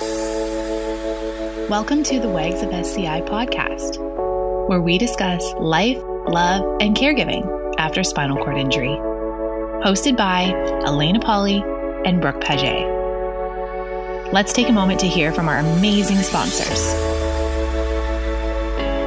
[0.00, 3.98] Welcome to the Wags of SCI podcast,
[4.66, 8.96] where we discuss life, love, and caregiving after spinal cord injury.
[9.84, 10.52] Hosted by
[10.86, 11.62] Elena Polly
[12.06, 12.86] and Brooke Paget.
[14.32, 16.94] Let's take a moment to hear from our amazing sponsors.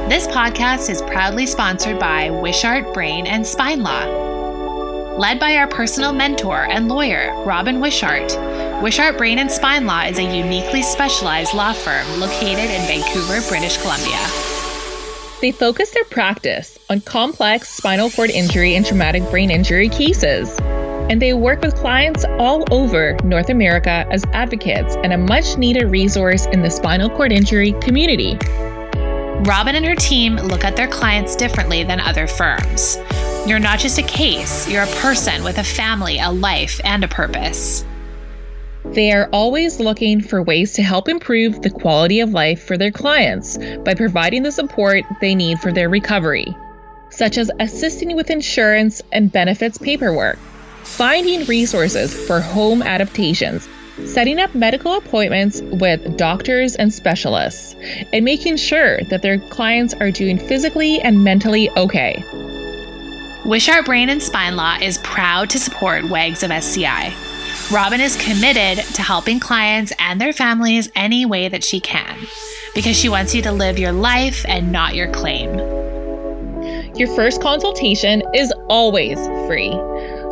[0.08, 4.23] This podcast is proudly sponsored by Wishart Brain and Spine Law
[5.16, 8.36] Led by our personal mentor and lawyer, Robin Wishart,
[8.82, 13.76] Wishart Brain and Spine Law is a uniquely specialized law firm located in Vancouver, British
[13.76, 14.18] Columbia.
[15.40, 20.58] They focus their practice on complex spinal cord injury and traumatic brain injury cases.
[21.08, 25.92] And they work with clients all over North America as advocates and a much needed
[25.92, 28.36] resource in the spinal cord injury community.
[29.46, 32.98] Robin and her team look at their clients differently than other firms.
[33.46, 37.08] You're not just a case, you're a person with a family, a life, and a
[37.08, 37.84] purpose.
[38.86, 42.90] They are always looking for ways to help improve the quality of life for their
[42.90, 46.56] clients by providing the support they need for their recovery,
[47.10, 50.38] such as assisting with insurance and benefits paperwork,
[50.82, 53.68] finding resources for home adaptations,
[54.06, 57.76] setting up medical appointments with doctors and specialists,
[58.10, 62.24] and making sure that their clients are doing physically and mentally okay.
[63.44, 67.12] Wishart Brain and Spine Law is proud to support WAGs of SCI.
[67.70, 72.26] Robin is committed to helping clients and their families any way that she can
[72.74, 75.58] because she wants you to live your life and not your claim.
[76.96, 79.72] Your first consultation is always free.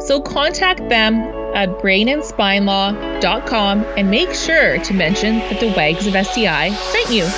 [0.06, 1.16] So contact them
[1.54, 7.28] at brainandspinelaw.com and make sure to mention that the WAGs of SCI sent you.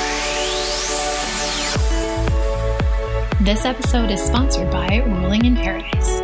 [3.44, 6.22] This episode is sponsored by Rolling in Paradise.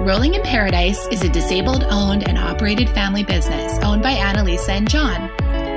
[0.00, 4.88] Rolling in Paradise is a disabled owned and operated family business owned by Annalisa and
[4.88, 5.28] John,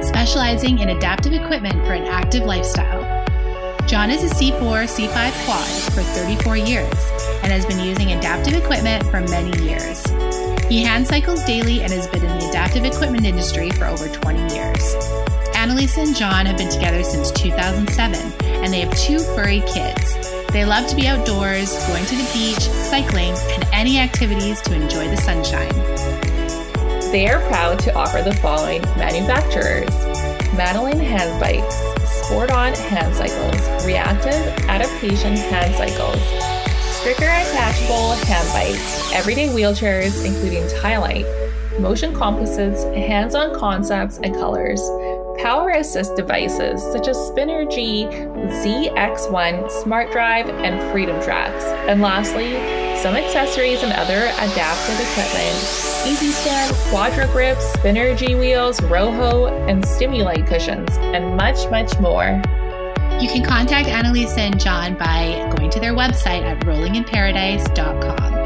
[0.01, 3.01] specializing in adaptive equipment for an active lifestyle.
[3.85, 7.11] John is a C4, C5 quad for 34 years
[7.43, 10.05] and has been using adaptive equipment for many years.
[10.69, 14.55] He hand cycles daily and has been in the adaptive equipment industry for over 20
[14.55, 14.95] years.
[15.51, 18.31] Annalisa and John have been together since 2007
[18.63, 20.36] and they have two furry kids.
[20.51, 25.09] They love to be outdoors, going to the beach, cycling, and any activities to enjoy
[25.09, 25.73] the sunshine.
[27.11, 29.89] They are proud to offer the following manufacturers
[30.55, 31.75] Madeline Hand Bikes,
[32.09, 34.33] Sport On Hand Cycles, Reactive
[34.67, 36.17] Adaptation Hand Cycles,
[36.97, 41.25] Stricker Attachable Hand Bikes, Everyday Wheelchairs, including Light,
[41.79, 44.81] Motion Composites, Hands On Concepts and Colors,
[45.37, 48.07] power assist devices such as Spinergy,
[48.63, 51.61] ZX1, Smart Drive, and FreedomTrax.
[51.87, 52.53] And lastly,
[53.01, 55.55] some accessories and other adaptive equipment,
[56.07, 62.41] Easy Stand, Quadra Grips, Spinergy wheels, Roho, and Stimulite cushions, and much, much more.
[63.19, 68.36] You can contact Annalisa and John by going to their website at rollinginparadise.com.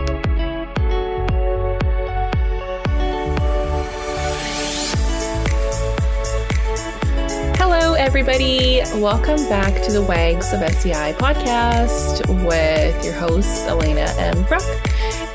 [7.63, 8.81] Hello, everybody.
[8.95, 14.63] Welcome back to the Wags of SCI podcast with your hosts, Elena and Brooke.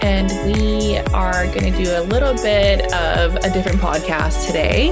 [0.03, 4.89] And we are going to do a little bit of a different podcast today.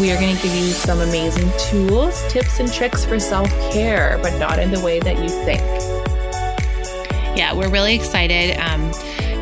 [0.00, 4.18] We are going to give you some amazing tools, tips, and tricks for self care,
[4.20, 5.62] but not in the way that you think.
[7.38, 8.58] Yeah, we're really excited.
[8.58, 8.90] Um,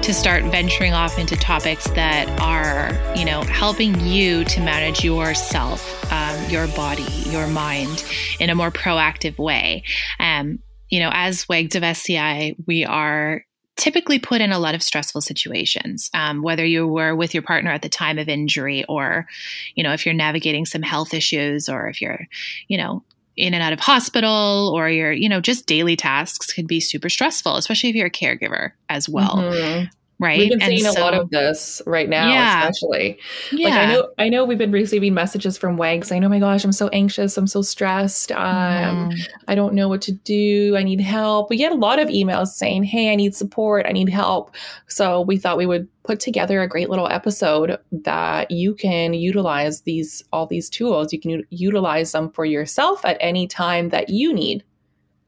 [0.02, 6.12] to start venturing off into topics that are, you know, helping you to manage yourself,
[6.12, 8.04] um, your body, your mind
[8.38, 9.84] in a more proactive way.
[10.18, 13.44] Um, you know, as WAGs of SCI, we are
[13.76, 17.70] typically put in a lot of stressful situations, um, whether you were with your partner
[17.70, 19.26] at the time of injury or,
[19.74, 22.26] you know, if you're navigating some health issues or if you're,
[22.68, 23.02] you know,
[23.36, 27.08] in and out of hospital or your, you know, just daily tasks can be super
[27.08, 29.36] stressful, especially if you're a caregiver as well.
[29.36, 29.84] Mm-hmm.
[30.20, 30.38] Right.
[30.38, 33.18] We've been seeing so, a lot of this right now, yeah, especially.
[33.52, 33.68] Yeah.
[33.70, 36.12] Like I know I know we've been receiving messages from WAGs.
[36.12, 38.30] I know, my gosh, I'm so anxious, I'm so stressed.
[38.30, 39.28] Um, mm.
[39.48, 40.76] I don't know what to do.
[40.76, 41.48] I need help.
[41.48, 44.54] We get a lot of emails saying, Hey, I need support, I need help.
[44.88, 49.80] So we thought we would put together a great little episode that you can utilize
[49.82, 51.14] these all these tools.
[51.14, 54.64] You can u- utilize them for yourself at any time that you need.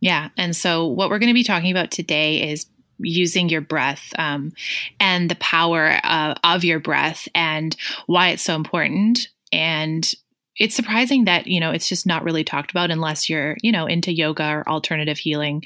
[0.01, 0.29] Yeah.
[0.37, 2.67] And so, what we're going to be talking about today is
[2.99, 4.53] using your breath um,
[5.01, 9.29] and the power uh, of your breath and why it's so important.
[9.53, 10.11] And
[10.59, 13.87] it's surprising that you know it's just not really talked about unless you're you know
[13.87, 15.65] into yoga or alternative healing.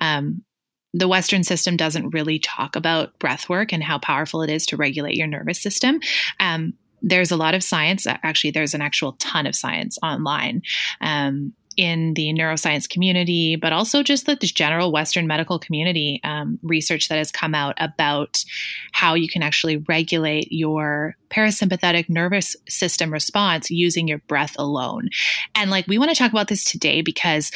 [0.00, 0.44] Um,
[0.92, 4.76] the Western system doesn't really talk about breath work and how powerful it is to
[4.76, 5.98] regulate your nervous system.
[6.38, 8.06] Um, there's a lot of science.
[8.06, 10.62] Actually, there's an actual ton of science online.
[11.00, 17.08] Um, in the neuroscience community, but also just the, general Western medical community um, research
[17.08, 18.44] that has come out about
[18.92, 25.08] how you can actually regulate your parasympathetic nervous system response using your breath alone.
[25.54, 27.50] And like, we want to talk about this today because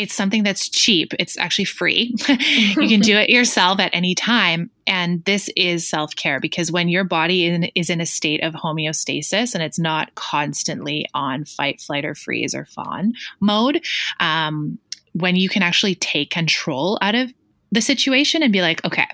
[0.00, 1.12] it's something that's cheap.
[1.18, 2.14] It's actually free.
[2.28, 4.70] you can do it yourself at any time.
[4.86, 8.42] And this is self care because when your body is in, is in a state
[8.42, 13.84] of homeostasis and it's not constantly on fight, flight, or freeze or fawn mode,
[14.20, 14.78] um,
[15.12, 17.32] when you can actually take control out of
[17.72, 19.06] the situation and be like, okay,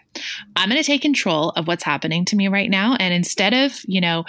[0.55, 2.97] I'm going to take control of what's happening to me right now.
[2.99, 4.25] And instead of, you know,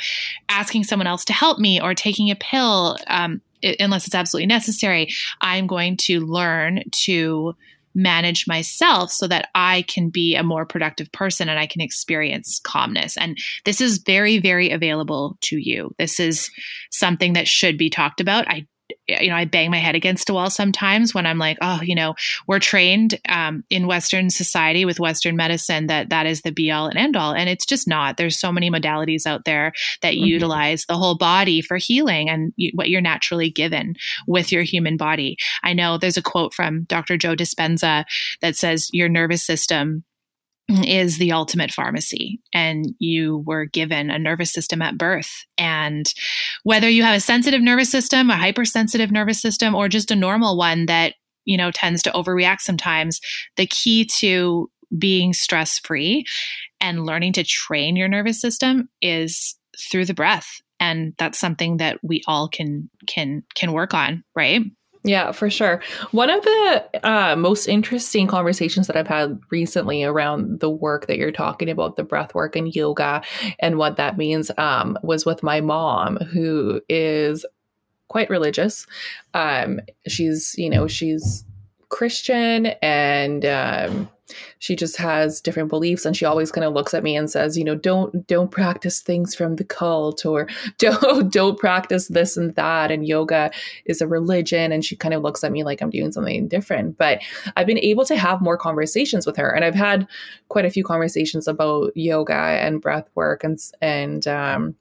[0.50, 3.42] asking someone else to help me or taking a pill, um,
[3.80, 5.10] unless it's absolutely necessary,
[5.42, 7.56] I'm going to learn to
[7.98, 12.62] manage myself so that I can be a more productive person and I can experience
[12.64, 13.18] calmness.
[13.18, 15.94] And this is very, very available to you.
[15.98, 16.52] This is
[16.92, 18.48] something that should be talked about.
[18.48, 18.68] I
[19.08, 21.96] you know, I bang my head against a wall sometimes when I'm like, oh, you
[21.96, 22.16] know,
[22.48, 26.88] we're trained um, in Western society with Western medicine that that is the be all
[26.88, 28.18] and end all, and it's just not.
[28.18, 30.26] There's so many modalities out there that mm-hmm.
[30.26, 33.96] utilize the whole body for healing and you, what you're naturally given
[34.28, 35.38] with your human body.
[35.64, 37.18] I know there's a quote from Dr.
[37.18, 38.06] Joe Dispenza
[38.42, 40.04] that says your nervous system
[40.70, 45.46] is the ultimate pharmacy and you were given a nervous system at birth.
[45.58, 46.12] And
[46.64, 50.58] whether you have a sensitive nervous system a hypersensitive nervous system or just a normal
[50.58, 51.16] one that
[51.46, 53.22] you know tends to overreact sometimes
[53.56, 56.26] the key to being stress free
[56.80, 59.58] and learning to train your nervous system is
[59.92, 60.62] through the breath.
[60.80, 64.62] And that's something that we all can can can work on right
[65.04, 65.82] yeah, for sure.
[66.12, 71.18] One of the uh, most interesting conversations that I've had recently around the work that
[71.18, 73.22] you're talking about, the breath work and yoga
[73.60, 77.46] and what that means, um, was with my mom, who is
[78.08, 78.88] quite religious.
[79.34, 81.44] Um, she's, you know, she's
[81.90, 84.10] Christian and um,
[84.60, 87.58] she just has different beliefs and she always kind of looks at me and says
[87.58, 90.48] you know don't don't practice things from the cult or
[90.78, 93.50] don't don't practice this and that and yoga
[93.86, 96.98] is a religion and she kind of looks at me like i'm doing something different.
[96.98, 97.22] But
[97.56, 100.08] i've been able to have more conversations with her and i've had
[100.50, 104.76] quite a few conversations about yoga and breath work and and um,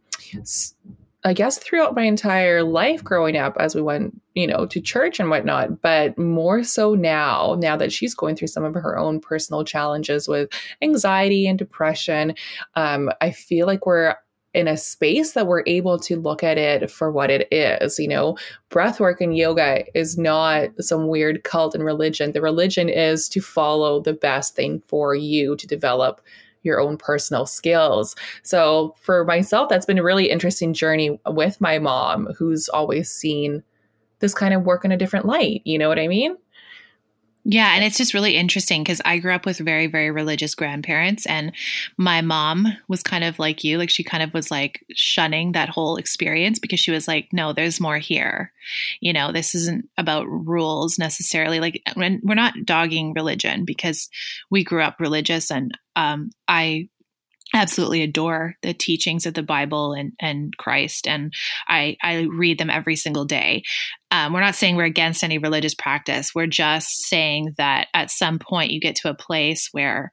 [1.27, 5.19] I guess throughout my entire life growing up as we went, you know, to church
[5.19, 9.19] and whatnot, but more so now, now that she's going through some of her own
[9.19, 10.49] personal challenges with
[10.83, 12.33] anxiety and depression,
[12.77, 14.15] um, I feel like we're
[14.55, 17.99] in a space that we're able to look at it for what it is.
[17.99, 18.39] You know,
[18.69, 22.33] breath work and yoga is not some weird cult and religion.
[22.33, 26.21] The religion is to follow the best thing for you to develop
[26.67, 28.15] your own personal skills.
[28.43, 33.63] So for myself, that's been a really interesting journey with my mom, who's always seen
[34.19, 35.63] this kind of work in a different light.
[35.65, 36.37] You know what I mean?
[37.49, 41.27] Yeah, and it's just really interesting because I grew up with very, very religious grandparents,
[41.27, 41.53] and
[41.97, 43.79] my mom was kind of like you.
[43.79, 47.53] Like, she kind of was like shunning that whole experience because she was like, no,
[47.53, 48.53] there's more here.
[48.99, 51.61] You know, this isn't about rules necessarily.
[51.61, 54.09] Like, we're not dogging religion because
[54.51, 56.89] we grew up religious, and um, I
[57.57, 61.33] absolutely adore the teachings of the Bible and, and Christ, and
[61.69, 63.63] I, I read them every single day.
[64.11, 66.35] Um, we're not saying we're against any religious practice.
[66.35, 70.13] We're just saying that at some point you get to a place where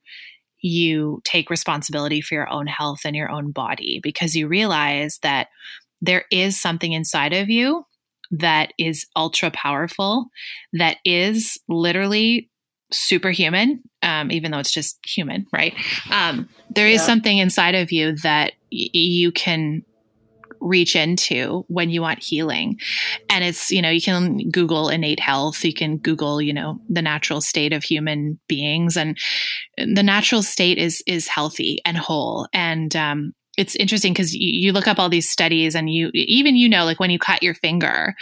[0.62, 5.48] you take responsibility for your own health and your own body because you realize that
[6.02, 7.86] there is something inside of you
[8.32, 10.28] that is ultra powerful,
[10.72, 12.50] that is literally
[12.94, 15.74] superhuman, um, even though it's just human, right?
[16.12, 17.06] Um, there is yeah.
[17.06, 19.84] something inside of you that y- you can
[20.64, 22.80] reach into when you want healing.
[23.30, 27.02] And it's, you know, you can Google innate health, you can Google, you know, the
[27.02, 29.18] natural state of human beings and
[29.78, 32.48] the natural state is is healthy and whole.
[32.54, 36.56] And um it's interesting because you, you, look up all these studies and you even
[36.56, 38.16] you know like when you cut your finger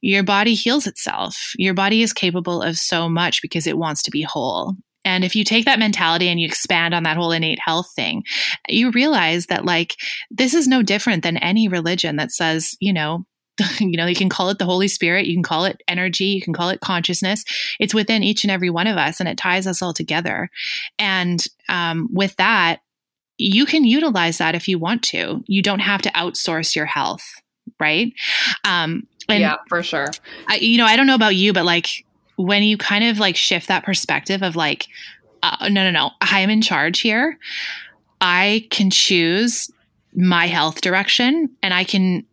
[0.00, 1.52] your body heals itself.
[1.56, 4.74] Your body is capable of so much because it wants to be whole.
[5.04, 8.22] And if you take that mentality and you expand on that whole innate health thing
[8.68, 9.96] you realize that like
[10.30, 13.26] this is no different than any religion that says you know
[13.80, 16.42] you know you can call it the holy spirit you can call it energy you
[16.42, 17.44] can call it consciousness.
[17.78, 20.48] It's within each and every one of us and it ties us all together.
[20.98, 22.80] And um, with that
[23.36, 25.42] you can utilize that if you want to.
[25.46, 27.24] You don't have to outsource your health,
[27.80, 28.12] right?
[28.64, 30.08] Um, yeah, for sure.
[30.48, 32.04] I, you know, I don't know about you, but like
[32.36, 34.86] when you kind of like shift that perspective of like,
[35.42, 37.38] uh, no, no, no, I am in charge here.
[38.20, 39.70] I can choose
[40.14, 42.24] my health direction and I can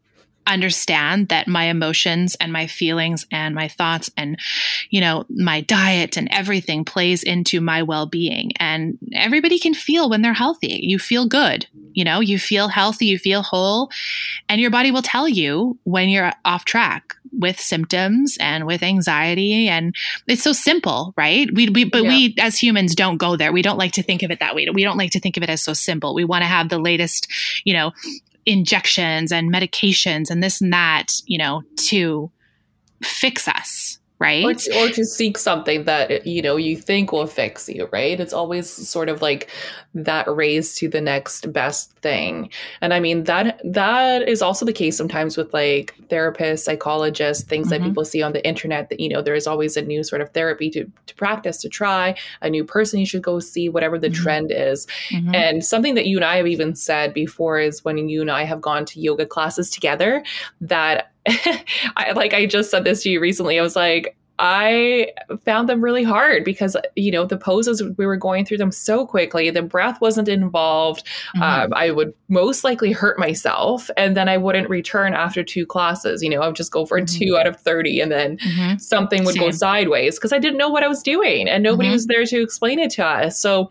[0.48, 4.40] understand that my emotions and my feelings and my thoughts and
[4.90, 8.52] you know my diet and everything plays into my well-being.
[8.58, 10.80] And everybody can feel when they're healthy.
[10.84, 13.90] You feel good you know you feel healthy you feel whole
[14.48, 19.68] and your body will tell you when you're off track with symptoms and with anxiety.
[19.68, 19.96] And
[20.28, 21.50] it's so simple right?
[21.54, 22.10] We, we but yeah.
[22.10, 23.52] we as humans don't go there.
[23.52, 24.68] We don't like to think of it that way.
[24.74, 26.14] We don't like to think of it as so simple.
[26.14, 27.28] We want to have the latest
[27.64, 27.92] you know
[28.46, 32.32] injections and medications and this and that, you know, to
[33.04, 34.46] fix us right?
[34.46, 38.20] Or to, or to seek something that you know you think will fix you, right?
[38.20, 39.50] It's always sort of like
[39.96, 42.50] that race to the next best thing.
[42.82, 47.70] And I mean that that is also the case sometimes with like therapists, psychologists, things
[47.70, 47.84] mm-hmm.
[47.84, 50.22] that people see on the internet that you know there is always a new sort
[50.22, 53.98] of therapy to to practice, to try, a new person you should go see, whatever
[53.98, 54.24] the mm-hmm.
[54.24, 54.86] trend is.
[55.10, 55.34] Mm-hmm.
[55.34, 58.44] And something that you and I have even said before is when you and I
[58.44, 60.24] have gone to yoga classes together
[60.62, 61.11] that
[61.98, 63.60] I, like I just said this to you recently.
[63.60, 65.12] I was like, I
[65.46, 69.06] found them really hard because you know the poses we were going through them so
[69.06, 69.52] quickly.
[69.52, 71.06] The breath wasn't involved.
[71.36, 71.44] Mm-hmm.
[71.44, 76.24] Um, I would most likely hurt myself, and then I wouldn't return after two classes.
[76.24, 77.20] You know, I would just go for mm-hmm.
[77.20, 78.78] two out of thirty, and then mm-hmm.
[78.78, 79.44] something would Same.
[79.44, 81.94] go sideways because I didn't know what I was doing, and nobody mm-hmm.
[81.94, 83.40] was there to explain it to us.
[83.40, 83.70] So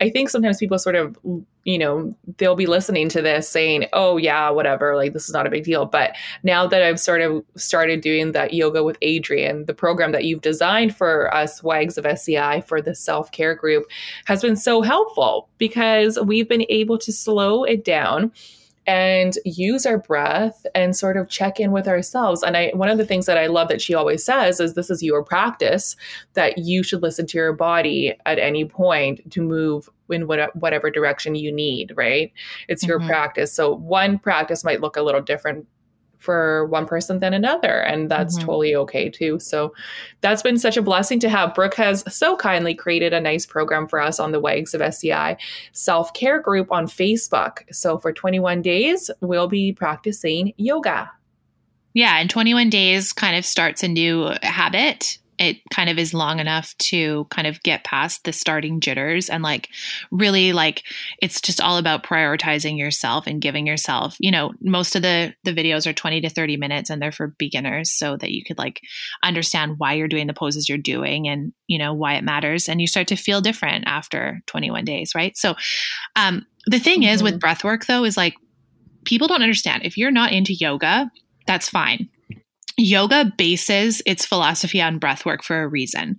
[0.00, 1.16] I think sometimes people sort of,
[1.64, 5.46] you know, they'll be listening to this saying, oh, yeah, whatever, like this is not
[5.46, 5.84] a big deal.
[5.84, 10.24] But now that I've sort of started doing that yoga with Adriene, the program that
[10.24, 13.84] you've designed for us, WAGs of SCI, for the self care group,
[14.24, 18.32] has been so helpful because we've been able to slow it down
[18.90, 22.42] and use our breath and sort of check in with ourselves.
[22.42, 24.90] And I one of the things that I love that she always says is this
[24.90, 25.94] is your practice
[26.34, 31.36] that you should listen to your body at any point to move in whatever direction
[31.36, 32.32] you need, right?
[32.66, 33.10] It's your mm-hmm.
[33.10, 33.52] practice.
[33.52, 35.68] So one practice might look a little different
[36.20, 37.80] for one person than another.
[37.80, 38.46] And that's mm-hmm.
[38.46, 39.40] totally okay too.
[39.40, 39.74] So
[40.20, 41.54] that's been such a blessing to have.
[41.54, 45.36] Brooke has so kindly created a nice program for us on the WAGs of SCI
[45.72, 47.62] self care group on Facebook.
[47.72, 51.10] So for 21 days, we'll be practicing yoga.
[51.94, 56.38] Yeah, and 21 days kind of starts a new habit it kind of is long
[56.38, 59.70] enough to kind of get past the starting jitters and like
[60.10, 60.84] really like
[61.20, 65.52] it's just all about prioritizing yourself and giving yourself you know most of the the
[65.52, 68.82] videos are 20 to 30 minutes and they're for beginners so that you could like
[69.22, 72.80] understand why you're doing the poses you're doing and you know why it matters and
[72.80, 75.36] you start to feel different after 21 days right?
[75.36, 75.54] So
[76.16, 77.14] um the thing mm-hmm.
[77.14, 78.34] is with breath work though is like
[79.06, 79.84] people don't understand.
[79.84, 81.10] If you're not into yoga
[81.46, 82.10] that's fine
[82.80, 86.16] yoga bases its philosophy on breath work for a reason.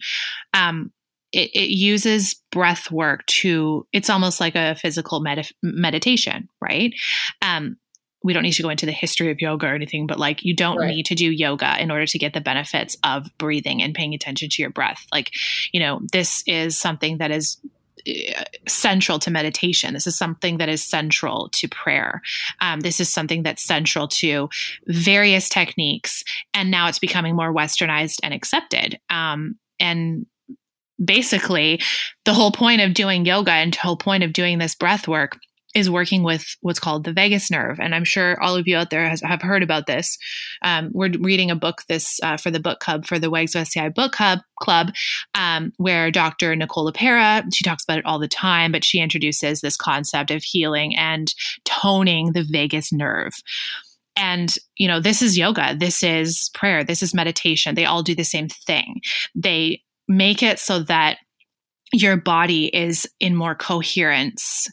[0.54, 0.92] Um,
[1.32, 6.94] it, it, uses breath work to, it's almost like a physical med- meditation, right?
[7.42, 7.78] Um,
[8.24, 10.56] we don't need to go into the history of yoga or anything, but like you
[10.56, 10.94] don't right.
[10.94, 14.50] need to do yoga in order to get the benefits of breathing and paying attention
[14.50, 15.06] to your breath.
[15.12, 15.32] Like,
[15.72, 17.58] you know, this is something that is
[18.68, 19.94] central to meditation.
[19.94, 22.22] This is something that is central to prayer.
[22.60, 24.50] Um, this is something that's central to
[24.88, 26.24] various techniques.
[26.54, 29.00] And now it's becoming more westernized and accepted.
[29.10, 30.26] Um, and
[31.04, 31.82] basically,
[32.26, 35.38] the whole point of doing yoga and the whole point of doing this breath work
[35.74, 37.80] is working with what's called the vagus nerve.
[37.80, 40.18] And I'm sure all of you out there has, have heard about this.
[40.62, 43.90] Um, we're reading a book this uh, for the book club for the WAGs SCI
[43.90, 44.92] book club, club
[45.36, 46.56] um, where Dr.
[46.56, 50.44] Nicole LePera, she talks about it all the time, but she introduces this concept of
[50.44, 53.34] healing and toning the vagus nerve.
[54.18, 57.76] And, you know, this is yoga, this is prayer, this is meditation.
[57.76, 59.00] They all do the same thing.
[59.34, 61.18] They make it so that
[61.94, 64.68] your body is in more coherence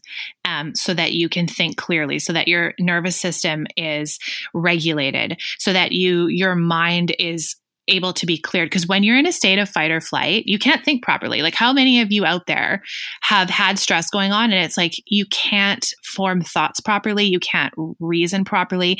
[0.44, 4.18] um, so that you can think clearly so that your nervous system is
[4.54, 7.56] regulated so that you your mind is
[7.88, 8.66] able to be cleared.
[8.66, 11.42] Because when you're in a state of fight or flight you can't think properly.
[11.42, 12.82] Like how many of you out there
[13.22, 17.75] have had stress going on and it's like you can't form thoughts properly you can't
[17.98, 18.98] reason properly?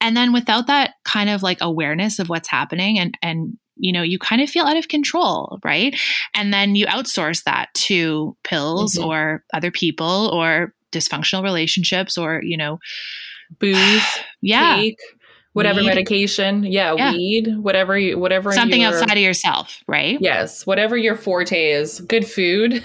[0.00, 4.02] And then without that kind of like awareness of what's happening and and you know,
[4.02, 5.98] you kind of feel out of control, right?
[6.34, 9.08] And then you outsource that to pills mm-hmm.
[9.08, 12.78] or other people or dysfunctional relationships or, you know,
[13.58, 14.02] booze,
[14.40, 14.76] yeah.
[14.76, 14.98] Cake,
[15.56, 15.86] whatever weed.
[15.86, 16.64] medication.
[16.64, 20.18] Yeah, yeah, weed, whatever you, whatever something outside of yourself, right?
[20.20, 22.00] Yes, whatever your forte is.
[22.00, 22.82] Good food.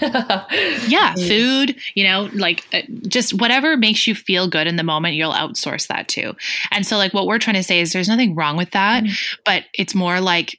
[0.88, 5.16] yeah, food, you know, like uh, just whatever makes you feel good in the moment,
[5.16, 6.34] you'll outsource that to.
[6.70, 9.40] And so like what we're trying to say is there's nothing wrong with that, mm-hmm.
[9.44, 10.58] but it's more like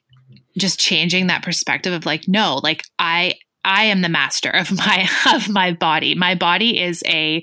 [0.58, 3.34] just changing that perspective of like no like i
[3.66, 6.14] I am the master of my of my body.
[6.14, 7.42] My body is a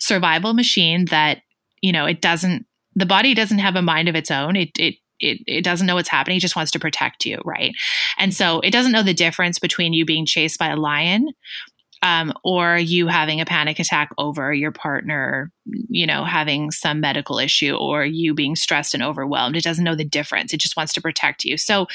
[0.00, 1.42] survival machine that
[1.80, 4.56] you know, it doesn't, the body doesn't have a mind of its own.
[4.56, 6.38] It, it, it, it doesn't know what's happening.
[6.38, 7.74] It just wants to protect you, right?
[8.18, 11.28] And so it doesn't know the difference between you being chased by a lion
[12.02, 15.52] um, or you having a panic attack over your partner,
[15.88, 19.56] you know, having some medical issue, or you being stressed and overwhelmed.
[19.56, 20.54] It doesn't know the difference.
[20.54, 21.58] It just wants to protect you.
[21.58, 21.86] So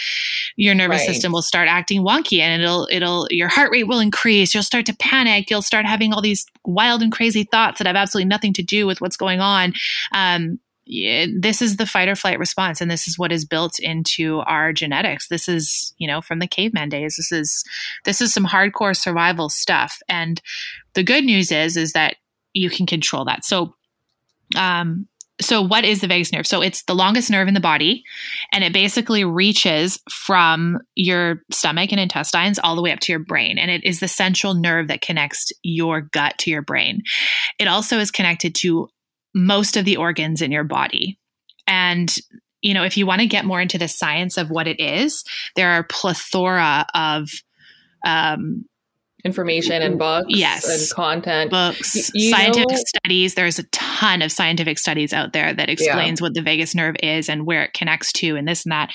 [0.55, 1.07] your nervous right.
[1.07, 4.53] system will start acting wonky, and it'll it'll your heart rate will increase.
[4.53, 5.49] You'll start to panic.
[5.49, 8.85] You'll start having all these wild and crazy thoughts that have absolutely nothing to do
[8.85, 9.73] with what's going on.
[10.13, 14.39] Um, this is the fight or flight response and this is what is built into
[14.39, 15.27] our genetics.
[15.27, 17.15] This is you know from the caveman days.
[17.15, 17.63] This is
[18.03, 19.97] this is some hardcore survival stuff.
[20.07, 20.41] And
[20.93, 22.17] the good news is is that
[22.53, 23.45] you can control that.
[23.45, 23.73] So
[24.55, 25.07] um
[25.41, 26.47] so what is the vagus nerve?
[26.47, 28.03] So it's the longest nerve in the body
[28.53, 33.19] and it basically reaches from your stomach and intestines all the way up to your
[33.19, 33.57] brain.
[33.57, 37.01] And it is the central nerve that connects your gut to your brain.
[37.59, 38.87] It also is connected to
[39.35, 41.19] most of the organs in your body.
[41.67, 42.13] And
[42.61, 45.23] you know, if you want to get more into the science of what it is,
[45.55, 47.29] there are plethora of
[48.03, 48.65] um,
[49.23, 50.69] information and books yes.
[50.69, 55.51] and content books you scientific know, studies there's a ton of scientific studies out there
[55.51, 56.25] that explains yeah.
[56.25, 58.91] what the vagus nerve is and where it connects to and this and that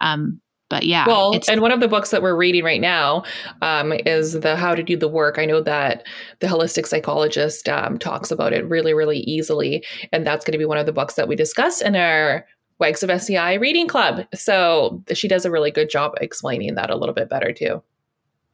[0.00, 1.06] um, but yeah.
[1.06, 3.24] Well, and one of the books that we're reading right now
[3.62, 5.38] um, is the How to Do the Work.
[5.38, 6.06] I know that
[6.40, 10.64] the holistic psychologist um, talks about it really, really easily, and that's going to be
[10.64, 12.46] one of the books that we discuss in our
[12.80, 14.26] Wags of SCI reading club.
[14.34, 17.82] So she does a really good job explaining that a little bit better too.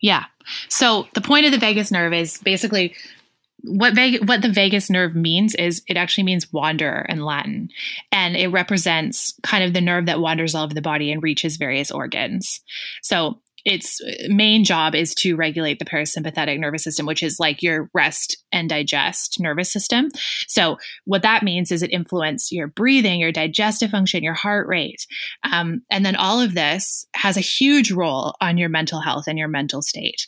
[0.01, 0.25] Yeah.
[0.69, 2.95] So the point of the vagus nerve is basically
[3.63, 7.71] what Veg- what the vagus nerve means is it actually means wanderer in Latin,
[8.13, 11.57] and it represents kind of the nerve that wanders all over the body and reaches
[11.57, 12.61] various organs.
[13.03, 17.91] So its main job is to regulate the parasympathetic nervous system, which is like your
[17.93, 20.09] rest and digest nervous system.
[20.47, 25.07] So, what that means is it influences your breathing, your digestive function, your heart rate.
[25.51, 29.39] Um, and then all of this has a huge role on your mental health and
[29.39, 30.27] your mental state.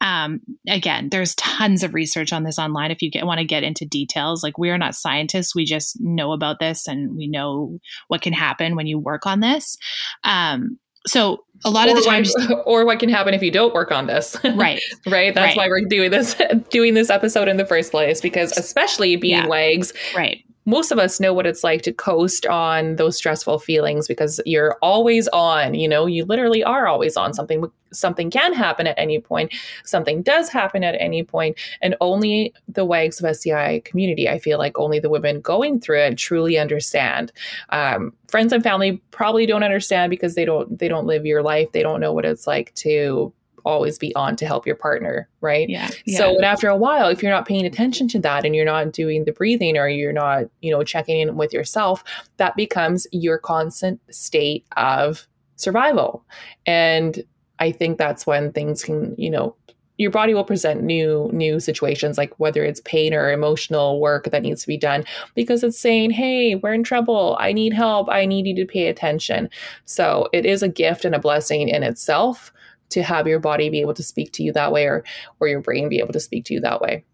[0.00, 2.90] Um, again, there's tons of research on this online.
[2.90, 6.00] If you get, want to get into details, like we are not scientists, we just
[6.00, 7.78] know about this and we know
[8.08, 9.76] what can happen when you work on this.
[10.22, 12.34] Um, so a lot or of the times,
[12.66, 14.80] or what can happen if you don't work on this, right?
[15.06, 15.34] right.
[15.34, 15.56] That's right.
[15.56, 16.34] why we're doing this,
[16.70, 19.46] doing this episode in the first place, because especially being yeah.
[19.46, 20.42] wags, right?
[20.66, 24.76] Most of us know what it's like to coast on those stressful feelings because you're
[24.82, 27.32] always on you know you literally are always on.
[27.32, 29.54] Something something can happen at any point.
[29.84, 31.56] Something does happen at any point.
[31.80, 36.00] And only the wags of sci community i feel like only the women going through
[36.00, 37.32] it truly understand.
[37.70, 41.70] Um, friends and family probably don't understand because they don't they don't live your life.
[41.72, 43.32] They don't know what it's like to
[43.66, 45.68] always be on to help your partner, right?
[45.68, 45.90] Yeah.
[46.06, 46.18] yeah.
[46.18, 48.92] So, and after a while, if you're not paying attention to that and you're not
[48.92, 52.04] doing the breathing or you're not, you know, checking in with yourself,
[52.38, 55.26] that becomes your constant state of
[55.56, 56.24] survival.
[56.64, 57.22] And
[57.58, 59.56] I think that's when things can, you know,
[59.98, 64.42] your body will present new new situations like whether it's pain or emotional work that
[64.42, 68.26] needs to be done because it's saying hey we're in trouble i need help i
[68.26, 69.48] need you to pay attention
[69.86, 72.52] so it is a gift and a blessing in itself
[72.90, 75.04] to have your body be able to speak to you that way or
[75.40, 77.04] or your brain be able to speak to you that way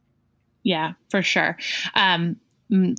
[0.62, 1.56] yeah for sure
[1.94, 2.37] um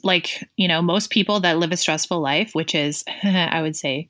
[0.04, 4.10] like you know most people that live a stressful life which is i would say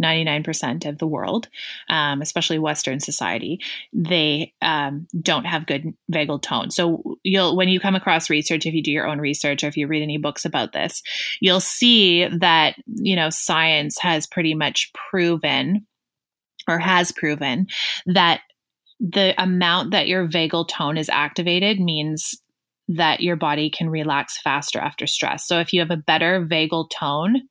[0.00, 1.48] 99% of the world,
[1.88, 3.60] um, especially Western society,
[3.92, 6.70] they um, don't have good vagal tone.
[6.70, 9.76] So you'll, when you come across research, if you do your own research or if
[9.76, 11.02] you read any books about this,
[11.40, 15.86] you'll see that you know science has pretty much proven
[16.68, 17.66] or has proven
[18.06, 18.40] that
[19.00, 22.34] the amount that your vagal tone is activated means
[22.88, 25.46] that your body can relax faster after stress.
[25.46, 27.42] So if you have a better vagal tone,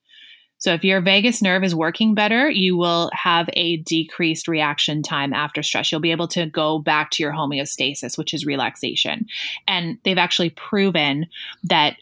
[0.59, 5.33] so if your vagus nerve is working better, you will have a decreased reaction time
[5.33, 5.89] after stress.
[5.89, 9.25] You'll be able to go back to your homeostasis, which is relaxation.
[9.67, 11.27] And they've actually proven
[11.63, 11.95] that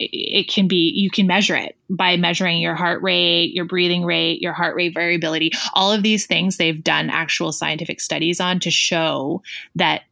[0.00, 4.40] it can be you can measure it by measuring your heart rate your breathing rate
[4.40, 8.70] your heart rate variability all of these things they've done actual scientific studies on to
[8.70, 9.42] show
[9.74, 10.02] that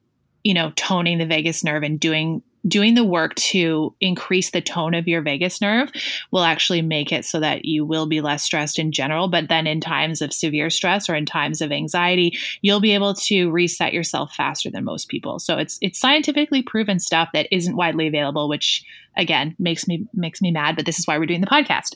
[0.44, 4.94] you know toning the vagus nerve and doing doing the work to increase the tone
[4.94, 5.90] of your vagus nerve
[6.30, 9.28] will actually make it so that you will be less stressed in general.
[9.28, 13.14] But then in times of severe stress or in times of anxiety, you'll be able
[13.14, 15.38] to reset yourself faster than most people.
[15.38, 18.84] So it's it's scientifically proven stuff that isn't widely available, which
[19.16, 20.76] again makes me makes me mad.
[20.76, 21.94] But this is why we're doing the podcast.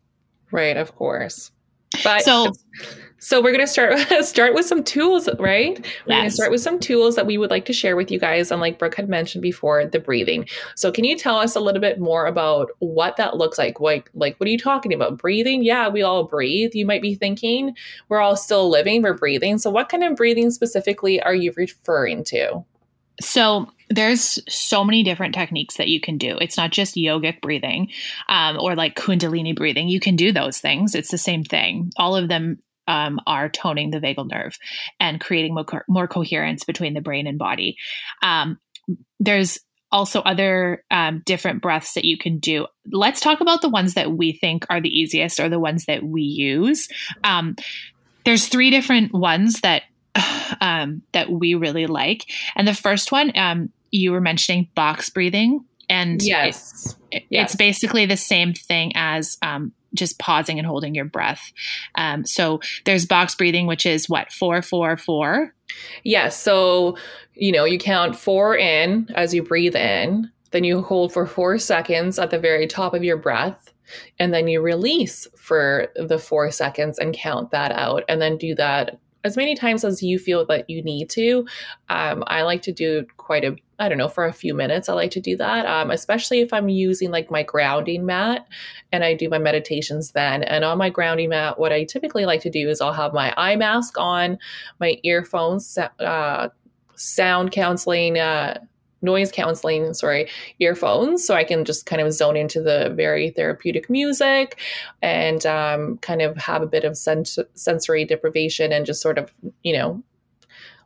[0.50, 1.50] right, of course.
[2.02, 2.52] But so
[3.18, 5.84] so we're going to start start with some tools, right?
[6.06, 8.20] We're going to start with some tools that we would like to share with you
[8.20, 8.50] guys.
[8.50, 10.46] And like Brooke had mentioned before, the breathing.
[10.74, 13.80] So can you tell us a little bit more about what that looks like?
[13.80, 15.18] Like, like what are you talking about?
[15.18, 15.64] Breathing?
[15.64, 16.74] Yeah, we all breathe.
[16.74, 17.74] You might be thinking
[18.08, 19.58] we're all still living, we're breathing.
[19.58, 22.64] So what kind of breathing specifically are you referring to?
[23.20, 26.36] So there's so many different techniques that you can do.
[26.38, 27.90] It's not just yogic breathing
[28.28, 29.88] um, or like kundalini breathing.
[29.88, 30.94] You can do those things.
[30.94, 31.92] It's the same thing.
[31.96, 34.56] All of them um, are toning the vagal nerve
[35.00, 37.76] and creating more, co- more coherence between the brain and body.
[38.22, 38.58] Um,
[39.20, 39.58] there's
[39.92, 42.66] also other um, different breaths that you can do.
[42.90, 46.02] Let's talk about the ones that we think are the easiest or the ones that
[46.02, 46.88] we use.
[47.24, 47.56] Um,
[48.24, 49.82] there's three different ones that
[50.60, 52.24] um, that we really like,
[52.56, 57.50] and the first one um, you were mentioning box breathing, and yes, it, yes.
[57.50, 61.52] it's basically the same thing as um, just pausing and holding your breath.
[61.94, 65.54] Um, so there's box breathing, which is what four, four, four.
[66.04, 66.40] Yes.
[66.40, 66.96] So
[67.34, 71.58] you know you count four in as you breathe in, then you hold for four
[71.58, 73.72] seconds at the very top of your breath,
[74.18, 78.54] and then you release for the four seconds and count that out, and then do
[78.54, 81.46] that as many times as you feel that you need to.
[81.88, 84.88] Um, I like to do quite a, I don't know, for a few minutes.
[84.88, 88.46] I like to do that, um, especially if I'm using like my grounding mat
[88.92, 90.42] and I do my meditations then.
[90.44, 93.34] And on my grounding mat, what I typically like to do is I'll have my
[93.36, 94.38] eye mask on,
[94.78, 96.48] my earphones, uh,
[96.94, 98.18] sound counseling.
[98.18, 98.60] Uh,
[99.06, 103.88] noise canceling, sorry, earphones so I can just kind of zone into the very therapeutic
[103.88, 104.60] music
[105.00, 109.32] and um, kind of have a bit of sens- sensory deprivation and just sort of,
[109.62, 110.02] you know,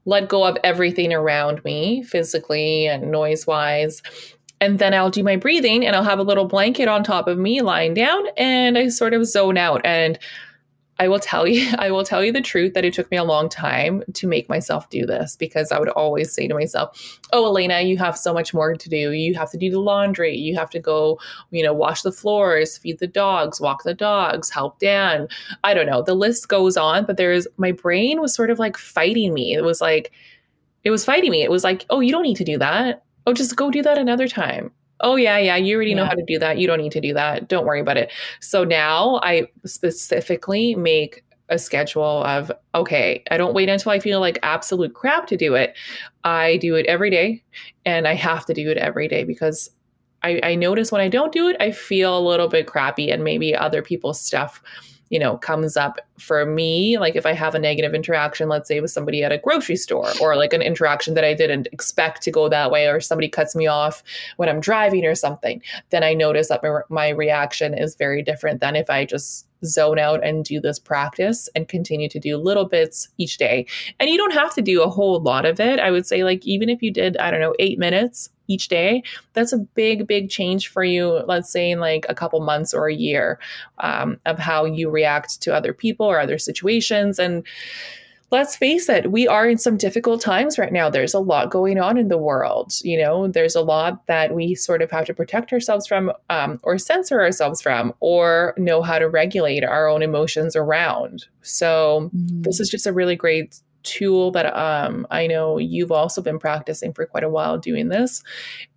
[0.05, 4.03] let go of everything around me physically and noise wise.
[4.61, 7.39] And then I'll do my breathing and I'll have a little blanket on top of
[7.39, 9.81] me lying down and I sort of zone out.
[9.85, 10.19] And
[11.01, 13.25] I will tell you, I will tell you the truth that it took me a
[13.25, 17.47] long time to make myself do this because I would always say to myself, "Oh,
[17.47, 19.13] Elena, you have so much more to do.
[19.13, 20.37] You have to do the laundry.
[20.37, 21.19] You have to go,
[21.51, 25.27] you know, wash the floors, feed the dogs, walk the dogs, help Dan.
[25.65, 26.03] I don't know.
[26.03, 29.55] The list goes on, but there's my brain was sort of like fighting me.
[29.55, 30.13] It was like
[30.85, 31.43] it was fighting me.
[31.43, 33.05] It was like, "Oh, you don't need to do that.
[33.27, 36.25] Oh, just go do that another time." Oh yeah yeah you already know how to
[36.27, 36.59] do that.
[36.59, 37.49] You don't need to do that.
[37.49, 38.13] Don't worry about it.
[38.41, 44.21] So now i specifically make a schedule of okay i don't wait until i feel
[44.21, 45.75] like absolute crap to do it.
[46.23, 47.43] I do it every day
[47.85, 49.71] and i have to do it every day because
[50.23, 53.25] I, I notice when i don't do it i feel a little bit crappy and
[53.25, 54.63] maybe other people's stuff
[55.11, 58.81] you know, comes up for me, like if I have a negative interaction, let's say
[58.81, 62.31] with somebody at a grocery store, or like an interaction that I didn't expect to
[62.31, 64.03] go that way, or somebody cuts me off
[64.37, 68.61] when I'm driving or something, then I notice that my, my reaction is very different
[68.61, 72.65] than if I just zone out and do this practice and continue to do little
[72.65, 73.67] bits each day.
[73.99, 75.79] And you don't have to do a whole lot of it.
[75.79, 79.03] I would say, like, even if you did, I don't know, eight minutes each day,
[79.33, 82.89] that's a big, big change for you, let's say in like a couple months or
[82.89, 83.39] a year
[83.79, 87.19] um, of how you react to other people or other situations.
[87.19, 87.47] And
[88.31, 90.89] let's face it, we are in some difficult times right now.
[90.89, 92.73] There's a lot going on in the world.
[92.83, 96.61] You know, there's a lot that we sort of have to protect ourselves from um,
[96.63, 101.27] or censor ourselves from or know how to regulate our own emotions around.
[101.43, 102.43] So, mm-hmm.
[102.43, 106.93] this is just a really great tool that um, I know you've also been practicing
[106.93, 108.23] for quite a while doing this.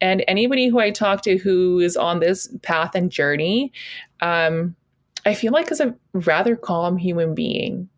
[0.01, 3.71] And anybody who I talk to who is on this path and journey,
[4.21, 4.75] um,
[5.25, 7.89] I feel like is a rather calm human being.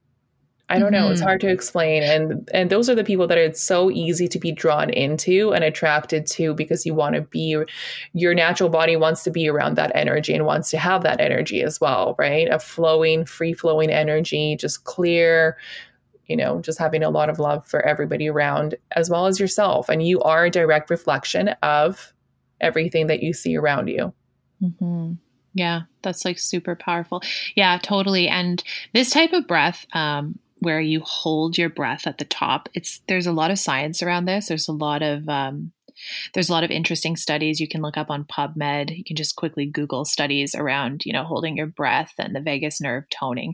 [0.67, 1.11] I don't know.
[1.11, 1.27] It's mm-hmm.
[1.27, 2.01] hard to explain.
[2.01, 5.63] And and those are the people that it's so easy to be drawn into and
[5.63, 7.63] attracted to because you want to be
[8.13, 11.61] your natural body wants to be around that energy and wants to have that energy
[11.61, 12.47] as well, right?
[12.49, 15.55] A flowing, free flowing energy, just clear,
[16.25, 19.87] you know, just having a lot of love for everybody around as well as yourself.
[19.87, 22.11] And you are a direct reflection of
[22.59, 24.13] everything that you see around you.
[24.63, 25.13] Mm-hmm.
[25.53, 27.21] Yeah, that's like super powerful.
[27.55, 28.27] Yeah, totally.
[28.27, 32.67] And this type of breath, um, where you hold your breath at the top.
[32.73, 34.47] It's there's a lot of science around this.
[34.47, 35.71] There's a lot of um,
[36.33, 38.97] there's a lot of interesting studies you can look up on PubMed.
[38.97, 42.81] You can just quickly Google studies around you know holding your breath and the vagus
[42.81, 43.53] nerve toning.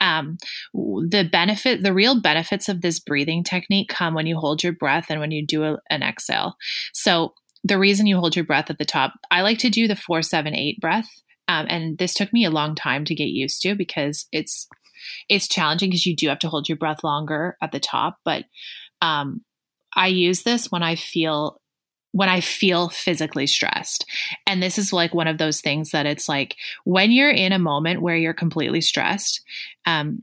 [0.00, 0.38] Um,
[0.72, 5.06] the benefit, the real benefits of this breathing technique come when you hold your breath
[5.10, 6.54] and when you do a, an exhale.
[6.94, 9.96] So the reason you hold your breath at the top, I like to do the
[9.96, 11.08] four seven eight breath.
[11.48, 14.68] Um, and this took me a long time to get used to because it's
[15.28, 18.18] it's challenging because you do have to hold your breath longer at the top.
[18.24, 18.44] But
[19.00, 19.42] um,
[19.94, 21.60] I use this when I feel
[22.14, 24.04] when I feel physically stressed.
[24.46, 27.58] And this is like one of those things that it's like when you're in a
[27.58, 29.40] moment where you're completely stressed,
[29.86, 30.22] um,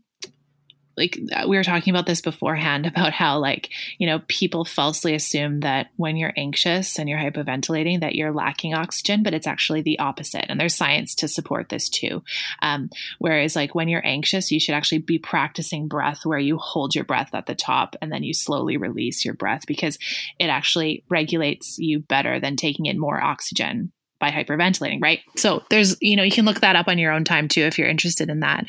[1.00, 5.16] like uh, we were talking about this beforehand about how like you know people falsely
[5.16, 9.82] assume that when you're anxious and you're hyperventilating that you're lacking oxygen but it's actually
[9.82, 12.22] the opposite and there's science to support this too.
[12.62, 16.94] Um, whereas like when you're anxious you should actually be practicing breath where you hold
[16.94, 19.98] your breath at the top and then you slowly release your breath because
[20.38, 25.22] it actually regulates you better than taking in more oxygen by hyperventilating, right?
[25.38, 27.78] So there's, you know, you can look that up on your own time too if
[27.78, 28.66] you're interested in that.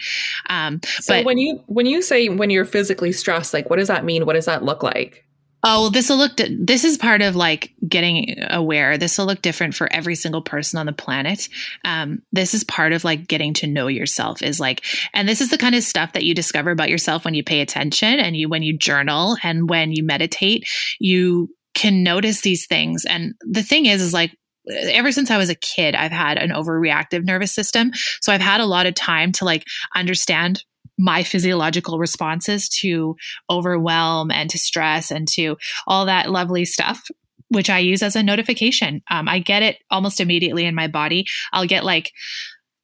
[0.48, 3.88] Um, so but when you when you say when you're physically stressed, like what does
[3.88, 4.26] that mean?
[4.26, 5.24] What does that look like?
[5.62, 6.36] Oh, well, this will look.
[6.36, 8.96] Di- this is part of like getting aware.
[8.96, 11.48] This will look different for every single person on the planet.
[11.84, 14.42] Um, this is part of like getting to know yourself.
[14.42, 17.34] Is like, and this is the kind of stuff that you discover about yourself when
[17.34, 20.66] you pay attention and you when you journal and when you meditate.
[20.98, 23.04] You can notice these things.
[23.04, 24.34] And the thing is, is like
[24.68, 27.92] ever since I was a kid, I've had an overreactive nervous system.
[28.20, 30.64] So I've had a lot of time to like understand
[30.99, 33.16] my physiological responses to
[33.49, 37.03] overwhelm and to stress and to all that lovely stuff
[37.51, 39.03] which I use as a notification.
[39.11, 41.27] Um, I get it almost immediately in my body.
[41.53, 42.12] I'll get like,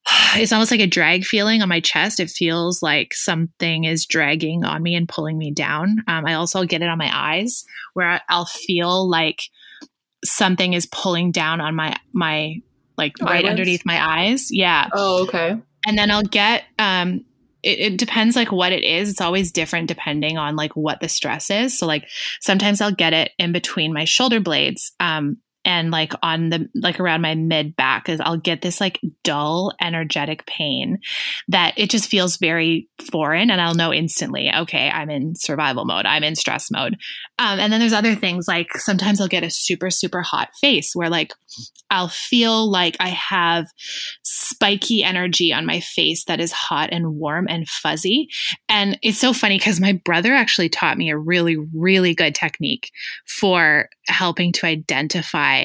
[0.34, 2.20] it's almost like a drag feeling on my chest.
[2.20, 6.02] It feels like something is dragging on me and pulling me down.
[6.08, 9.40] Um, I also get it on my eyes where I'll feel like
[10.30, 12.62] something is pulling down on my my
[12.96, 14.48] like right underneath my eyes.
[14.50, 14.88] Yeah.
[14.92, 15.56] Oh, okay.
[15.86, 17.24] And then I'll get um
[17.62, 19.10] it, it, depends like what it is.
[19.10, 21.76] It's always different depending on like what the stress is.
[21.76, 22.08] So like
[22.40, 24.92] sometimes I'll get it in between my shoulder blades.
[25.00, 29.00] Um and like on the like around my mid back is I'll get this like
[29.24, 30.98] dull energetic pain
[31.48, 36.06] that it just feels very foreign and I'll know instantly okay I'm in survival mode
[36.06, 36.96] I'm in stress mode.
[37.38, 40.92] Um, and then there's other things like sometimes I'll get a super super hot face
[40.94, 41.32] where like
[41.90, 43.66] I'll feel like I have
[44.22, 48.28] spiky energy on my face that is hot and warm and fuzzy.
[48.68, 52.90] And it's so funny because my brother actually taught me a really really good technique
[53.26, 55.55] for helping to identify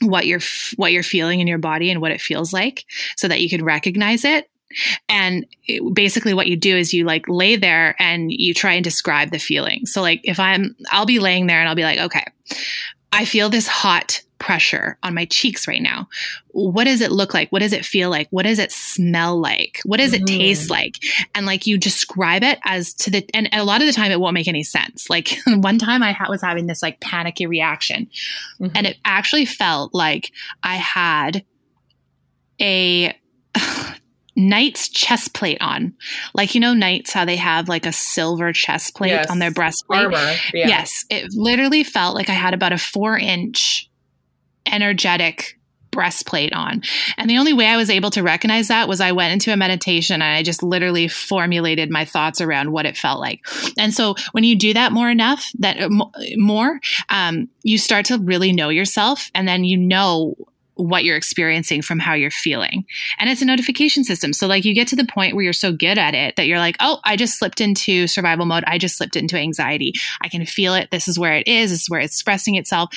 [0.00, 0.40] what you're
[0.76, 2.84] what you're feeling in your body and what it feels like
[3.16, 4.50] so that you can recognize it.
[5.08, 8.84] And it, basically what you do is you like lay there and you try and
[8.84, 9.86] describe the feeling.
[9.86, 12.24] So like if i'm i'll be laying there and i'll be like okay
[13.12, 16.08] i feel this hot pressure on my cheeks right now.
[16.52, 17.50] What does it look like?
[17.50, 18.28] What does it feel like?
[18.30, 19.80] What does it smell like?
[19.84, 20.26] What does it mm.
[20.26, 20.94] taste like?
[21.34, 24.20] And like you describe it as to the, and a lot of the time it
[24.20, 25.10] won't make any sense.
[25.10, 28.08] Like one time I ha- was having this like panicky reaction
[28.60, 28.70] mm-hmm.
[28.76, 30.30] and it actually felt like
[30.62, 31.44] I had
[32.60, 33.18] a,
[34.38, 35.94] knight's chest plate on.
[36.34, 39.30] Like, you know, knights, how they have like a silver chest plate yes.
[39.30, 40.04] on their breastplate.
[40.04, 40.34] Armor.
[40.52, 40.68] Yeah.
[40.68, 41.06] Yes.
[41.08, 43.85] It literally felt like I had about a four inch
[44.70, 45.58] energetic
[45.96, 46.82] breastplate on.
[47.16, 49.56] And the only way I was able to recognize that was I went into a
[49.56, 53.40] meditation and I just literally formulated my thoughts around what it felt like.
[53.78, 55.78] And so when you do that more enough, that
[56.36, 60.36] more, um, you start to really know yourself and then you know
[60.76, 62.84] what you're experiencing from how you're feeling.
[63.18, 64.32] And it's a notification system.
[64.32, 66.58] So like you get to the point where you're so good at it that you're
[66.58, 68.64] like, "Oh, I just slipped into survival mode.
[68.66, 69.94] I just slipped into anxiety.
[70.20, 70.90] I can feel it.
[70.90, 71.70] This is where it is.
[71.70, 72.90] This is where it's expressing itself."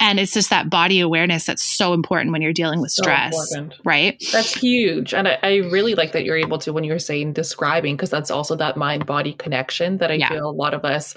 [0.00, 3.36] And it's just that body awareness that's so important when you're dealing with stress,
[3.84, 4.22] right?
[4.32, 5.12] That's huge.
[5.12, 8.30] And I, I, really like that you're able to, when you're saying describing, because that's
[8.30, 10.30] also that mind body connection that I yeah.
[10.30, 11.14] feel a lot of us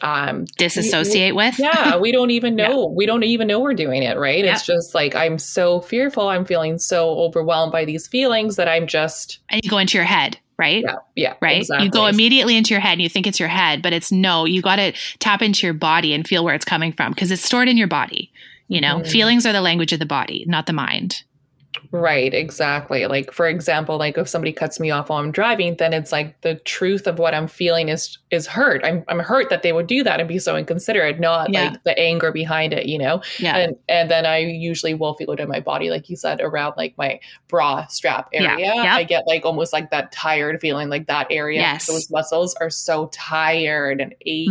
[0.00, 1.58] um, disassociate we, with.
[1.58, 2.88] yeah, we don't even know.
[2.88, 2.94] Yeah.
[2.94, 4.44] We don't even know we're doing it, right?
[4.44, 4.52] Yeah.
[4.52, 6.28] It's just like, I'm so fearful.
[6.28, 9.38] I'm feeling so overwhelmed by these feelings that I'm just.
[9.48, 10.84] And you go into your head right?
[10.84, 10.96] Yeah.
[11.16, 11.34] Yeah.
[11.40, 11.58] Right.
[11.58, 11.86] Exactly.
[11.86, 14.44] You go immediately into your head and you think it's your head, but it's no,
[14.44, 17.44] you got to tap into your body and feel where it's coming from because it's
[17.44, 18.32] stored in your body.
[18.68, 19.10] You know, mm.
[19.10, 21.22] feelings are the language of the body, not the mind.
[21.90, 23.06] Right, exactly.
[23.06, 26.40] Like for example, like if somebody cuts me off while I'm driving, then it's like
[26.42, 28.84] the truth of what I'm feeling is is hurt.
[28.84, 31.70] I'm I'm hurt that they would do that and be so inconsiderate, not yeah.
[31.70, 33.22] like the anger behind it, you know?
[33.38, 33.56] Yeah.
[33.56, 36.74] And and then I usually will feel it in my body, like you said, around
[36.76, 38.56] like my bra strap area.
[38.58, 38.74] Yeah.
[38.74, 38.86] Yep.
[38.86, 41.60] I get like almost like that tired feeling, like that area.
[41.60, 41.86] Yes.
[41.86, 44.48] Those muscles are so tired and achy.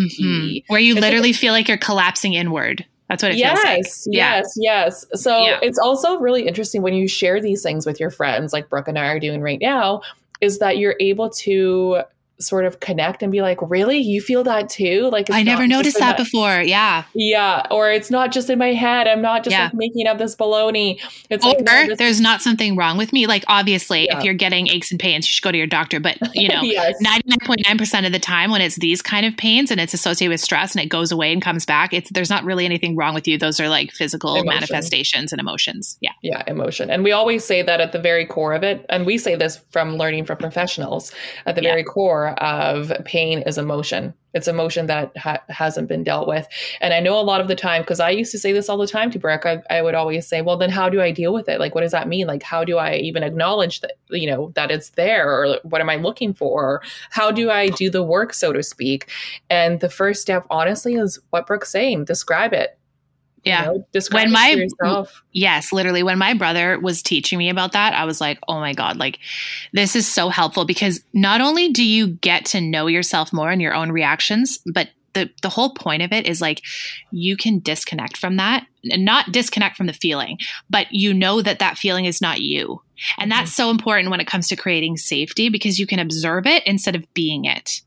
[0.63, 0.71] Mm-hmm.
[0.71, 2.85] Where you it's literally like, feel like you're collapsing inward.
[3.09, 4.15] That's what it yes, feels like.
[4.15, 5.05] Yes, yes.
[5.13, 5.59] So yeah.
[5.61, 8.97] it's also really interesting when you share these things with your friends, like Brooke and
[8.97, 10.01] I are doing right now,
[10.41, 12.01] is that you're able to
[12.43, 13.97] sort of connect and be like, really?
[13.97, 15.09] You feel that too?
[15.11, 16.61] Like, I never noticed that my- before.
[16.61, 17.03] Yeah.
[17.13, 17.65] Yeah.
[17.71, 19.07] Or it's not just in my head.
[19.07, 19.65] I'm not just yeah.
[19.65, 20.99] like making up this baloney.
[21.29, 23.27] It's or like, there's not something wrong with me.
[23.27, 24.17] Like, obviously, yeah.
[24.17, 25.99] if you're getting aches and pains, you should go to your doctor.
[25.99, 26.61] But, you know,
[27.03, 30.75] 99.9% of the time when it's these kind of pains and it's associated with stress
[30.75, 33.37] and it goes away and comes back, it's there's not really anything wrong with you.
[33.37, 34.47] Those are like physical emotion.
[34.47, 35.97] manifestations and emotions.
[36.01, 36.11] Yeah.
[36.21, 36.43] Yeah.
[36.47, 36.89] Emotion.
[36.89, 38.85] And we always say that at the very core of it.
[38.89, 41.11] And we say this from learning from professionals
[41.45, 41.71] at the yeah.
[41.71, 44.13] very core of pain is emotion.
[44.33, 46.47] It's emotion that ha- hasn't been dealt with.
[46.81, 48.77] And I know a lot of the time, because I used to say this all
[48.77, 51.33] the time to Brooke, I, I, would always say, well, then how do I deal
[51.33, 51.59] with it?
[51.59, 52.25] Like, what does that mean?
[52.25, 55.89] Like, how do I even acknowledge that, you know, that it's there or what am
[55.89, 56.63] I looking for?
[56.63, 59.09] Or how do I do the work, so to speak?
[59.49, 62.77] And the first step, honestly, is what Brooke's saying describe it
[63.43, 63.71] yeah.
[63.71, 64.65] You know, when my
[65.31, 68.73] yes, literally when my brother was teaching me about that, I was like, "Oh my
[68.73, 69.19] god, like
[69.73, 73.61] this is so helpful because not only do you get to know yourself more and
[73.61, 76.61] your own reactions, but the the whole point of it is like
[77.11, 80.37] you can disconnect from that and not disconnect from the feeling,
[80.69, 82.81] but you know that that feeling is not you.
[83.17, 83.63] And that's mm-hmm.
[83.63, 87.11] so important when it comes to creating safety because you can observe it instead of
[87.13, 87.81] being it.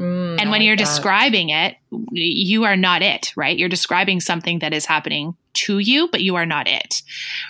[0.00, 0.84] Mm, and when you're that.
[0.84, 1.76] describing it,
[2.10, 3.56] you are not it, right?
[3.56, 7.02] You're describing something that is happening to you, but you are not it,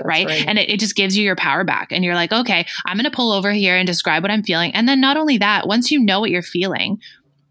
[0.02, 0.26] right?
[0.26, 0.46] right?
[0.46, 1.92] And it, it just gives you your power back.
[1.92, 4.74] And you're like, okay, I'm going to pull over here and describe what I'm feeling.
[4.74, 7.00] And then not only that, once you know what you're feeling,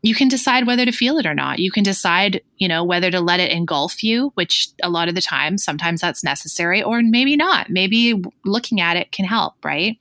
[0.02, 1.60] you can decide whether to feel it or not.
[1.60, 5.16] You can decide, you know, whether to let it engulf you, which a lot of
[5.16, 7.70] the time, sometimes that's necessary, or maybe not.
[7.70, 9.98] Maybe looking at it can help, right?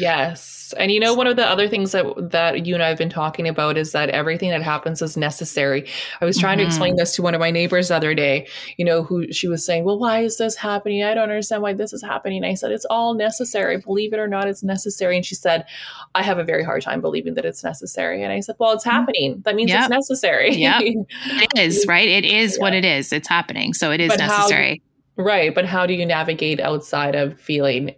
[0.00, 0.74] Yes.
[0.76, 3.10] And you know one of the other things that that you and I have been
[3.10, 5.86] talking about is that everything that happens is necessary.
[6.20, 6.64] I was trying mm-hmm.
[6.64, 9.46] to explain this to one of my neighbors the other day, you know, who she
[9.46, 11.04] was saying, "Well, why is this happening?
[11.04, 13.78] I don't understand why this is happening." I said, "It's all necessary.
[13.78, 15.66] Believe it or not, it's necessary." And she said,
[16.14, 18.84] "I have a very hard time believing that it's necessary." And I said, "Well, it's
[18.84, 18.96] mm-hmm.
[18.96, 19.42] happening.
[19.44, 19.82] That means yep.
[19.82, 20.80] it's necessary." Yeah.
[20.82, 22.08] it is, right?
[22.08, 22.62] It is yeah.
[22.62, 23.12] what it is.
[23.12, 23.74] It's happening.
[23.74, 24.82] So it is but necessary.
[25.16, 27.94] How, right, but how do you navigate outside of feeling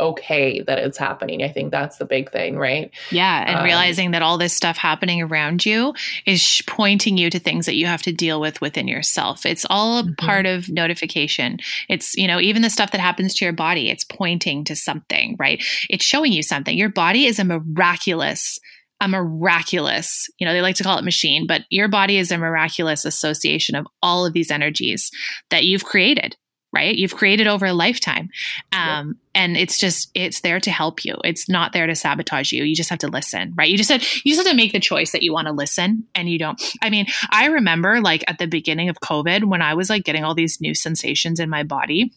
[0.00, 1.42] okay that it's happening.
[1.42, 2.90] I think that's the big thing, right?
[3.10, 3.44] Yeah.
[3.46, 5.94] And um, realizing that all this stuff happening around you
[6.26, 9.46] is pointing you to things that you have to deal with within yourself.
[9.46, 10.14] It's all a mm-hmm.
[10.14, 11.58] part of notification.
[11.88, 15.36] It's, you know, even the stuff that happens to your body, it's pointing to something,
[15.38, 15.62] right?
[15.88, 16.76] It's showing you something.
[16.76, 18.58] Your body is a miraculous
[19.00, 22.36] a miraculous, you know, they like to call it machine, but your body is a
[22.36, 25.10] miraculous association of all of these energies
[25.48, 26.36] that you've created
[26.72, 26.94] right?
[26.94, 28.30] You've created over a lifetime.
[28.72, 31.16] Um, and it's just, it's there to help you.
[31.24, 32.64] It's not there to sabotage you.
[32.64, 33.68] You just have to listen, right?
[33.68, 36.04] You just have, you just have to make the choice that you want to listen
[36.14, 36.62] and you don't.
[36.82, 40.24] I mean, I remember like at the beginning of COVID when I was like getting
[40.24, 42.12] all these new sensations in my body.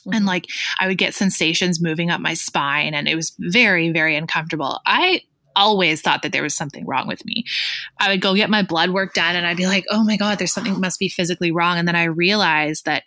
[0.00, 0.14] Mm-hmm.
[0.14, 0.46] And like
[0.78, 4.80] I would get sensations moving up my spine and it was very, very uncomfortable.
[4.86, 5.22] I
[5.56, 7.44] always thought that there was something wrong with me.
[7.98, 10.38] I would go get my blood work done and I'd be like, oh my God,
[10.38, 11.78] there's something must be physically wrong.
[11.78, 13.02] And then I realized that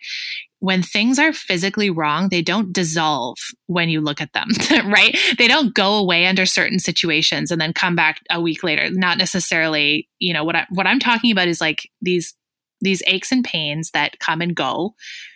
[0.64, 4.48] when things are physically wrong, they don't dissolve when you look at them,
[4.90, 5.14] right?
[5.36, 8.88] They don't go away under certain situations and then come back a week later.
[8.90, 12.34] Not necessarily, you know, what I what I'm talking about is like these
[12.80, 14.94] these aches and pains that come and go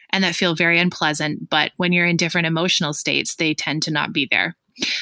[0.09, 3.91] and that feel very unpleasant, but when you're in different emotional states, they tend to
[3.91, 4.57] not be there.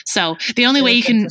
[0.04, 1.28] So, the only way you can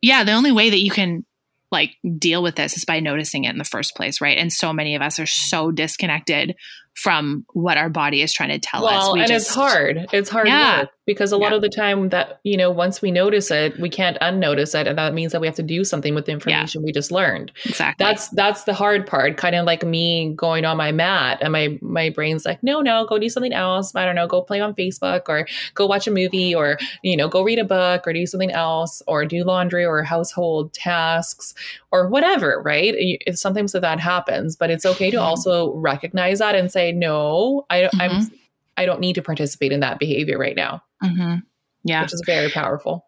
[0.00, 1.24] Yeah, the only way that you can
[1.72, 4.38] like deal with this is by noticing it in the first place, right?
[4.38, 6.54] And so many of us are so disconnected
[6.98, 9.04] from what our body is trying to tell well, us.
[9.04, 10.06] Well, and just, it's hard.
[10.12, 10.80] It's hard yeah.
[10.80, 11.56] work because a lot yeah.
[11.56, 14.86] of the time that, you know, once we notice it, we can't unnotice it.
[14.86, 16.84] And that means that we have to do something with the information yeah.
[16.84, 17.50] we just learned.
[17.64, 18.04] Exactly.
[18.04, 19.38] That's that's the hard part.
[19.38, 23.06] Kind of like me going on my mat and my my brain's like, no, no,
[23.06, 23.94] go do something else.
[23.94, 27.26] I don't know, go play on Facebook or go watch a movie or, you know,
[27.26, 31.54] go read a book or do something else or do laundry or household tasks
[31.90, 32.94] or whatever, right?
[32.98, 35.24] It's sometimes that that happens, but it's okay to mm-hmm.
[35.24, 38.00] also recognize that and say, no, I, mm-hmm.
[38.02, 38.30] I'm,
[38.78, 40.82] I don't need to participate in that behavior right now.
[41.02, 41.36] Mm-hmm.
[41.84, 42.02] Yeah.
[42.02, 43.04] Which is very powerful.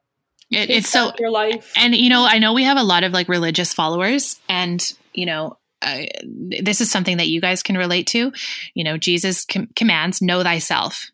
[0.50, 1.72] It, it's so your life.
[1.76, 4.82] And, you know, I know we have a lot of like religious followers and,
[5.14, 8.32] you know, uh, this is something that you guys can relate to.
[8.74, 11.10] You know, Jesus com- commands, know thyself.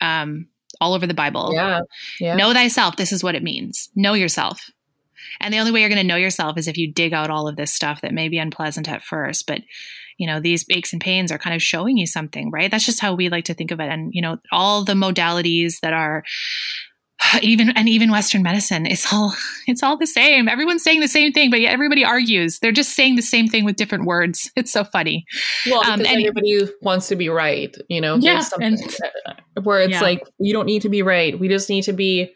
[0.00, 0.48] Um,
[0.80, 1.50] all over the Bible.
[1.52, 1.80] Yeah.
[2.20, 2.36] yeah.
[2.36, 2.96] Know thyself.
[2.96, 3.88] This is what it means.
[3.94, 4.70] Know yourself.
[5.40, 7.48] And the only way you're going to know yourself is if you dig out all
[7.48, 9.62] of this stuff that may be unpleasant at first, but
[10.18, 12.70] you know, these aches and pains are kind of showing you something, right?
[12.70, 13.88] That's just how we like to think of it.
[13.88, 16.22] And, you know, all the modalities that are
[17.42, 19.34] even and even western medicine it's all
[19.66, 22.94] it's all the same everyone's saying the same thing but yet everybody argues they're just
[22.94, 25.24] saying the same thing with different words it's so funny
[25.70, 28.78] well um, and, everybody wants to be right you know yeah, and,
[29.62, 30.00] where it's yeah.
[30.00, 32.32] like you don't need to be right we just need to be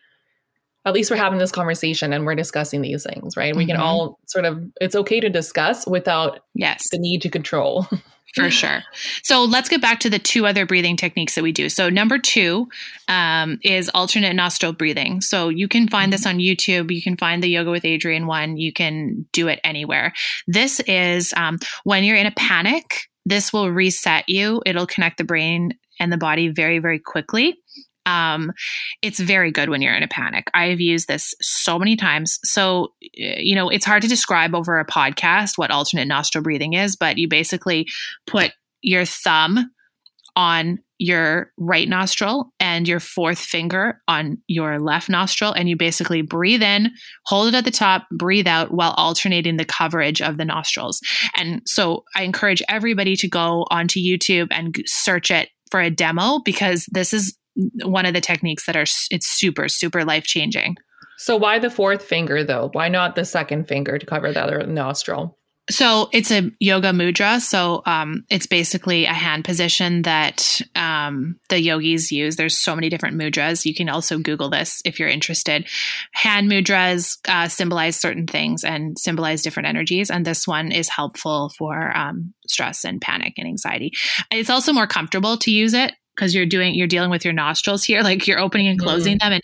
[0.86, 3.54] at least we're having this conversation and we're discussing these things, right?
[3.54, 3.72] We Mm-hmm.
[3.72, 6.84] can all sort of, it's okay to discuss without Yes.
[6.90, 7.86] the need to control.
[8.34, 8.82] for sure.
[9.22, 11.68] So let's get back to the two other breathing techniques that we do.
[11.70, 12.68] So number two
[13.08, 15.22] um, is alternate nostril breathing.
[15.22, 16.90] So you can find this on YouTube.
[16.94, 18.58] You can find the Yoga with Adriene one.
[18.58, 20.12] You can do it anywhere.
[20.46, 23.08] This is um, when you're in a panic.
[23.24, 24.62] This will reset you.
[24.66, 27.58] It'll connect the brain and the body very, very quickly.
[28.06, 28.52] Um,
[29.02, 30.50] it's very good when you're in a panic.
[30.54, 32.38] I have used this so many times.
[32.44, 36.96] So, you know, it's hard to describe over a podcast what alternate nostril breathing is,
[36.96, 37.86] but you basically
[38.26, 39.70] put your thumb
[40.36, 45.52] on your right nostril and your fourth finger on your left nostril.
[45.52, 46.90] And you basically breathe in,
[47.26, 51.00] hold it at the top, breathe out while alternating the coverage of the nostrils.
[51.36, 56.40] And so I encourage everybody to go onto YouTube and search it for a demo
[56.44, 57.36] because this is
[57.84, 60.76] one of the techniques that are it's super super life changing.
[61.18, 62.70] so why the fourth finger though?
[62.72, 65.38] Why not the second finger to cover the other nostril?
[65.68, 67.40] So it's a yoga mudra.
[67.40, 72.36] So um, it's basically a hand position that um, the yogis use.
[72.36, 73.64] There's so many different mudras.
[73.64, 75.66] You can also Google this if you're interested.
[76.12, 81.50] Hand mudras uh, symbolize certain things and symbolize different energies, and this one is helpful
[81.58, 83.90] for um, stress and panic and anxiety.
[84.30, 87.84] It's also more comfortable to use it because you're doing you're dealing with your nostrils
[87.84, 89.42] here, like you're opening and closing them, and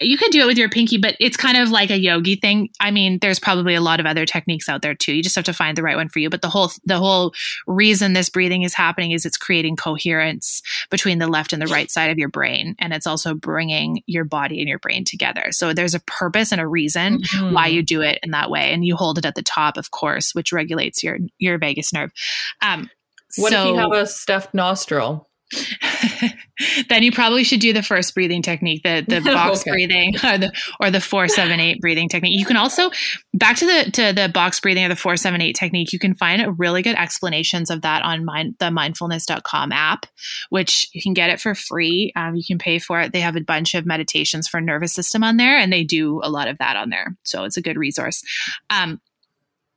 [0.00, 2.68] you could do it with your pinky, but it's kind of like a yogi thing.
[2.80, 5.12] I mean, there's probably a lot of other techniques out there too.
[5.12, 6.30] You just have to find the right one for you.
[6.30, 7.32] But the whole the whole
[7.66, 11.90] reason this breathing is happening is it's creating coherence between the left and the right
[11.90, 15.46] side of your brain, and it's also bringing your body and your brain together.
[15.50, 18.84] So there's a purpose and a reason why you do it in that way, and
[18.84, 22.12] you hold it at the top, of course, which regulates your your vagus nerve.
[22.62, 22.90] Um,
[23.36, 25.27] What so, if you have a stuffed nostril?
[26.88, 29.70] then you probably should do the first breathing technique, the the box Okay.
[29.70, 32.38] breathing or the or the four seven eight breathing technique.
[32.38, 32.90] You can also
[33.34, 35.92] back to the to the box breathing or the four seven eight technique.
[35.92, 40.06] You can find really good explanations of that on mind, the mindfulness.com app,
[40.50, 42.12] which you can get it for free.
[42.16, 43.12] Um, you can pay for it.
[43.12, 46.30] They have a bunch of meditations for nervous system on there, and they do a
[46.30, 47.16] lot of that on there.
[47.24, 48.22] So it's a good resource.
[48.70, 49.00] Um,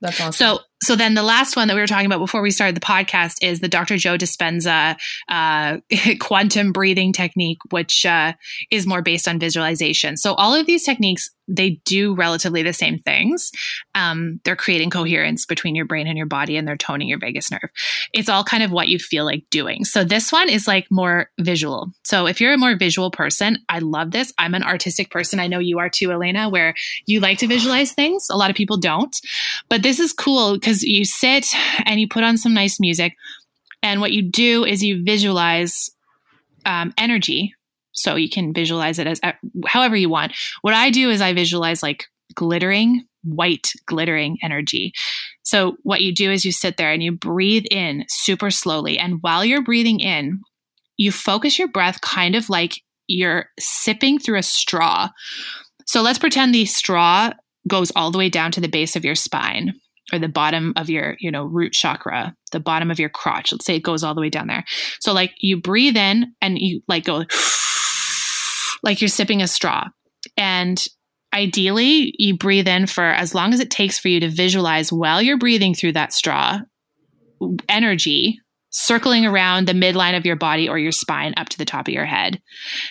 [0.01, 0.34] That's awesome.
[0.34, 2.82] so, so then the last one that we were talking about before we started the
[2.82, 3.97] podcast is the Dr.
[3.97, 4.97] Joe Dispenza
[5.29, 5.77] uh,
[6.19, 8.34] quantum breathing technique, which uh,
[8.71, 10.17] is more based on visualization.
[10.17, 13.51] So, all of these techniques they do relatively the same things.
[13.93, 17.51] Um, they're creating coherence between your brain and your body, and they're toning your vagus
[17.51, 17.69] nerve.
[18.13, 19.84] It's all kind of what you feel like doing.
[19.84, 21.91] So, this one is like more visual.
[22.03, 24.34] So, if you're a more visual person, I love this.
[24.38, 25.39] I'm an artistic person.
[25.39, 26.73] I know you are too, Elena, where
[27.05, 28.27] you like to visualize things.
[28.32, 29.15] A lot of people don't.
[29.69, 31.47] But this is cool because you sit
[31.86, 33.15] and you put on some nice music.
[33.84, 35.89] And what you do is you visualize
[36.65, 37.53] um, energy.
[37.93, 39.34] So you can visualize it as uh,
[39.67, 40.34] however you want.
[40.61, 42.05] What I do is I visualize like
[42.36, 44.93] glittering, white glittering energy.
[45.43, 48.97] So what you do is you sit there and you breathe in super slowly.
[48.97, 50.41] And while you're breathing in,
[50.97, 55.09] you focus your breath kind of like you're sipping through a straw.
[55.86, 57.34] So let's pretend the straw
[57.67, 59.74] goes all the way down to the base of your spine
[60.11, 63.51] or the bottom of your, you know, root chakra, the bottom of your crotch.
[63.51, 64.65] Let's say it goes all the way down there.
[64.99, 67.23] So like you breathe in and you like go
[68.83, 69.85] like you're sipping a straw.
[70.37, 70.83] And
[71.33, 75.21] ideally, you breathe in for as long as it takes for you to visualize while
[75.21, 76.59] you're breathing through that straw
[77.67, 78.39] energy
[78.71, 81.93] circling around the midline of your body or your spine up to the top of
[81.93, 82.41] your head.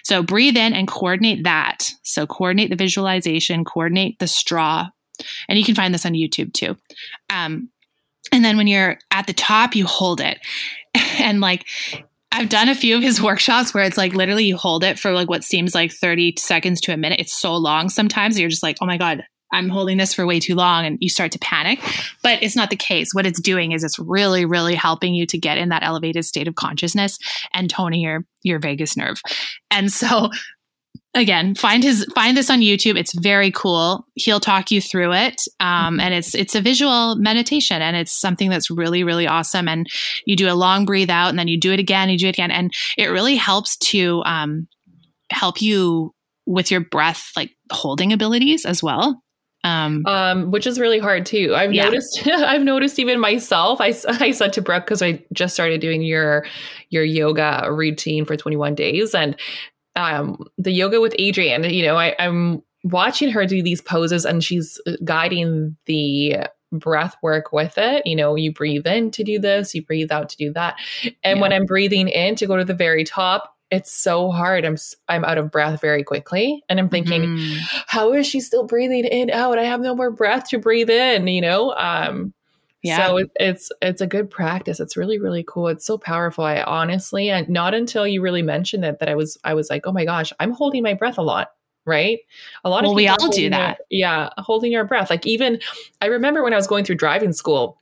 [0.05, 1.89] So breathe in and coordinate that.
[2.03, 4.89] So coordinate the visualization, coordinate the straw.
[5.49, 6.77] And you can find this on YouTube too.
[7.29, 7.71] Um,
[8.33, 10.39] and then when you're at the top, you hold it.
[11.21, 11.67] And like,
[12.33, 15.13] I've done a few of his workshops where it's like literally you hold it for
[15.13, 17.21] like what seems like 30 seconds to a minute.
[17.21, 18.39] It's so long sometimes.
[18.39, 20.87] You're just like, oh my God, I'm holding this for way too long.
[20.87, 21.81] And you start to panic.
[22.23, 23.13] But it's not the case.
[23.13, 26.49] What it's doing is it's really, really helping you to get in that elevated state
[26.49, 27.19] of consciousness
[27.53, 29.21] and toning your, your vagus nerve.
[29.71, 30.31] And so
[31.15, 35.43] again find his find this on youtube it's very cool he'll talk you through it
[35.59, 39.89] um, and it's it's a visual meditation and it's something that's really really awesome and
[40.25, 42.37] you do a long breathe out and then you do it again you do it
[42.37, 44.69] again and it really helps to um,
[45.33, 46.15] help you
[46.47, 49.21] with your breath like holding abilities as well
[49.63, 51.53] um, um, which is really hard too.
[51.55, 51.85] I've Yeah.
[51.85, 52.27] noticed.
[52.27, 53.79] I've noticed even myself.
[53.79, 56.47] I, I said to Brooke because I just started doing your
[56.89, 59.37] your yoga routine for 21 days, and
[59.97, 61.73] um, the yoga with Adriene.
[61.73, 66.37] You know, I, I'm watching her do these poses, and she's guiding the
[66.73, 68.07] breath work with it.
[68.07, 70.77] You know, you breathe in to do this, you breathe out to do that,
[71.25, 73.55] and when I'm breathing in to go to the very top.
[73.73, 74.65] it's so hard.
[74.65, 74.77] I'm
[75.09, 77.57] I'm out of breath very quickly, and I'm thinking, Mhm.
[77.87, 79.59] how is she still breathing in out?
[79.61, 81.29] I have no more breath to breathe in.
[81.29, 81.73] You know.
[81.77, 82.35] Um,
[82.83, 83.07] Yeah.
[83.07, 84.81] So it, it's it's a good practice.
[84.81, 85.69] It's really really cool.
[85.69, 86.45] It's so powerful.
[86.45, 89.87] I honestly, and not until you really mentioned it that I was I was like,
[89.87, 91.49] oh my gosh, I'm holding my breath a lot.
[91.87, 92.21] Right.
[92.65, 93.81] A lot Well, of we all do holding their- that.
[93.91, 95.11] yeah, holding your breath.
[95.11, 95.61] Like even
[96.01, 97.77] I remember when I was going through driving school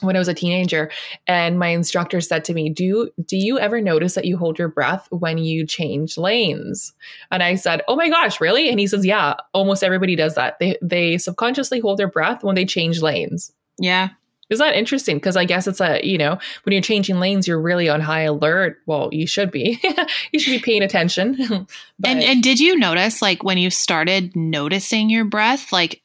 [0.00, 0.92] when I was a teenager,
[1.26, 4.68] and my instructor said to me, "Do do you ever notice that you hold your
[4.68, 6.92] breath when you change lanes?"
[7.32, 10.58] And I said, "Oh my gosh, really?" And he says, "Yeah, almost everybody does that.
[10.60, 14.10] They they subconsciously hold their breath when they change lanes." yeah.
[14.50, 15.16] Is that interesting?
[15.16, 18.22] Because I guess it's a, you know, when you're changing lanes, you're really on high
[18.22, 18.78] alert.
[18.86, 19.80] Well, you should be.
[20.32, 21.36] you should be paying attention.
[21.98, 26.00] But- And and did you notice like when you started noticing your breath, like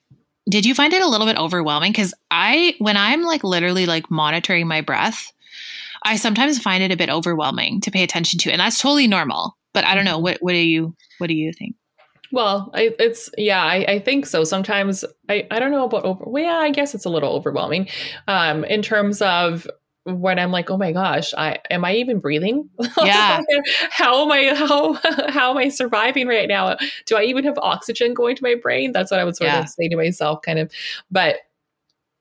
[0.49, 1.91] did you find it a little bit overwhelming?
[1.91, 5.31] Because I when I'm like literally like monitoring my breath,
[6.03, 8.51] I sometimes find it a bit overwhelming to pay attention to.
[8.51, 9.55] And that's totally normal.
[9.73, 10.19] But I don't know.
[10.19, 11.75] What what do you what do you think?
[12.33, 14.43] Well, I, it's yeah, I, I think so.
[14.43, 16.23] Sometimes I, I don't know about over.
[16.25, 17.87] Well, yeah, I guess it's a little overwhelming,
[18.27, 19.67] um, in terms of
[20.05, 22.69] when I'm like, oh my gosh, I am I even breathing?
[23.03, 23.39] Yeah.
[23.91, 24.93] how am I how
[25.29, 26.75] how am I surviving right now?
[27.05, 28.93] Do I even have oxygen going to my brain?
[28.93, 29.59] That's what I would sort Yeah.
[29.61, 30.71] of say to myself, kind of.
[31.11, 31.35] But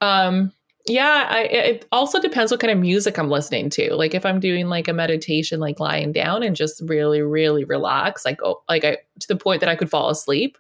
[0.03, 0.53] um,
[0.87, 3.95] yeah, I, it also depends what kind of music I'm listening to.
[3.95, 8.25] Like if I'm doing like a meditation, like lying down and just really, really relax,
[8.25, 10.59] like oh, like I to the point that I could fall asleep,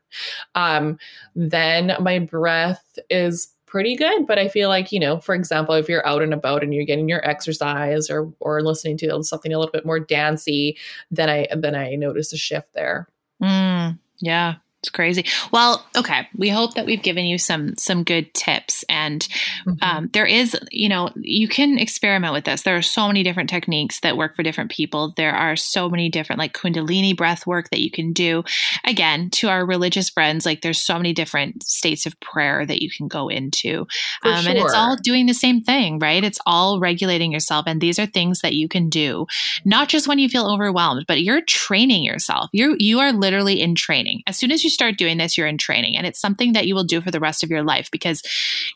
[0.54, 0.98] um,
[1.34, 4.26] then my breath is pretty good.
[4.26, 6.84] But I feel like you know, for example, if you're out and about and you're
[6.84, 10.78] getting your exercise or or listening to something a little bit more dancey,
[11.10, 13.08] then I then I notice a shift there.
[13.42, 15.24] Mm, yeah, it's crazy.
[15.52, 16.28] Well, okay.
[16.36, 19.26] We hope that we've given you some some good tips, and
[19.80, 22.62] um, there is, you know, you can experiment with this.
[22.62, 25.14] There are so many different techniques that work for different people.
[25.16, 28.42] There are so many different like Kundalini breath work that you can do.
[28.84, 32.90] Again, to our religious friends, like there's so many different states of prayer that you
[32.90, 33.86] can go into,
[34.24, 36.24] um, and it's all doing the same thing, right?
[36.24, 39.26] It's all regulating yourself, and these are things that you can do
[39.64, 42.50] not just when you feel overwhelmed, but you're training yourself.
[42.52, 44.22] You you are literally in training.
[44.26, 46.74] As soon as you start doing this, you're in training, and it's something that you
[46.74, 48.22] will do for the rest of your life because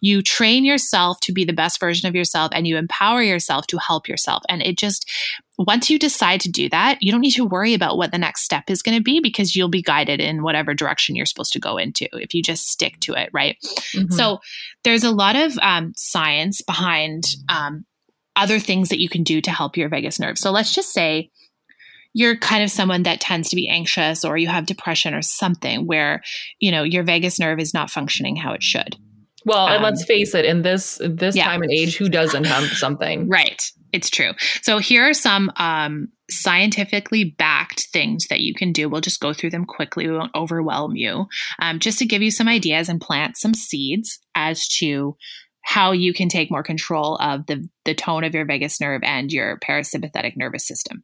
[0.00, 3.78] you train yourself to be the best version of yourself, and you empower yourself to
[3.78, 4.42] help yourself.
[4.48, 5.10] And it just
[5.58, 8.42] once you decide to do that, you don't need to worry about what the next
[8.42, 11.58] step is going to be because you'll be guided in whatever direction you're supposed to
[11.58, 13.56] go into if you just stick to it, right?
[13.94, 14.12] Mhm.
[14.12, 14.40] So
[14.84, 17.86] there's a lot of um, science behind um,
[18.36, 20.38] other things that you can do to help your vagus nerve.
[20.38, 21.30] So let's just say
[22.16, 25.86] you're kind of someone that tends to be anxious or you have depression or something
[25.86, 26.22] where
[26.58, 28.96] you know your vagus nerve is not functioning how it should.
[29.44, 31.44] well, and um, let's face it, in this this yeah.
[31.44, 33.28] time and age, who doesn't have something?
[33.28, 33.62] Right.
[33.92, 34.32] It's true.
[34.62, 38.88] So here are some um, scientifically backed things that you can do.
[38.88, 40.08] We'll just go through them quickly.
[40.08, 41.26] We won't overwhelm you.
[41.60, 45.16] Um, just to give you some ideas and plant some seeds as to
[45.66, 49.32] how you can take more control of the, the tone of your vagus nerve and
[49.32, 51.02] your parasympathetic nervous system.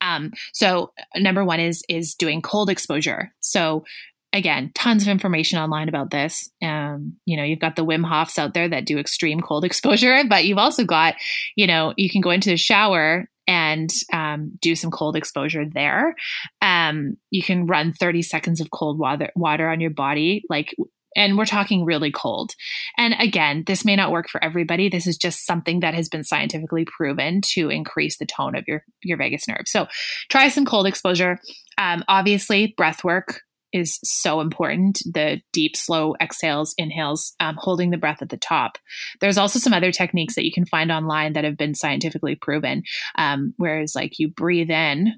[0.00, 3.32] Um, so number one is is doing cold exposure.
[3.38, 3.84] So
[4.32, 6.50] again, tons of information online about this.
[6.60, 10.24] Um, you know, you've got the Wim Hofs out there that do extreme cold exposure,
[10.28, 11.14] but you've also got,
[11.54, 16.16] you know, you can go into the shower and um, do some cold exposure there.
[16.60, 20.74] Um, you can run 30 seconds of cold water, water on your body, like,
[21.16, 22.52] and we're talking really cold.
[22.96, 24.88] And again, this may not work for everybody.
[24.88, 28.84] This is just something that has been scientifically proven to increase the tone of your
[29.02, 29.66] your vagus nerve.
[29.66, 29.86] So,
[30.28, 31.38] try some cold exposure.
[31.78, 33.42] Um, obviously, breath work
[33.72, 34.98] is so important.
[35.04, 38.78] The deep, slow exhales, inhales, um, holding the breath at the top.
[39.20, 42.82] There's also some other techniques that you can find online that have been scientifically proven.
[43.16, 45.14] Um, whereas, like, you breathe in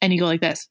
[0.00, 0.68] and you go like this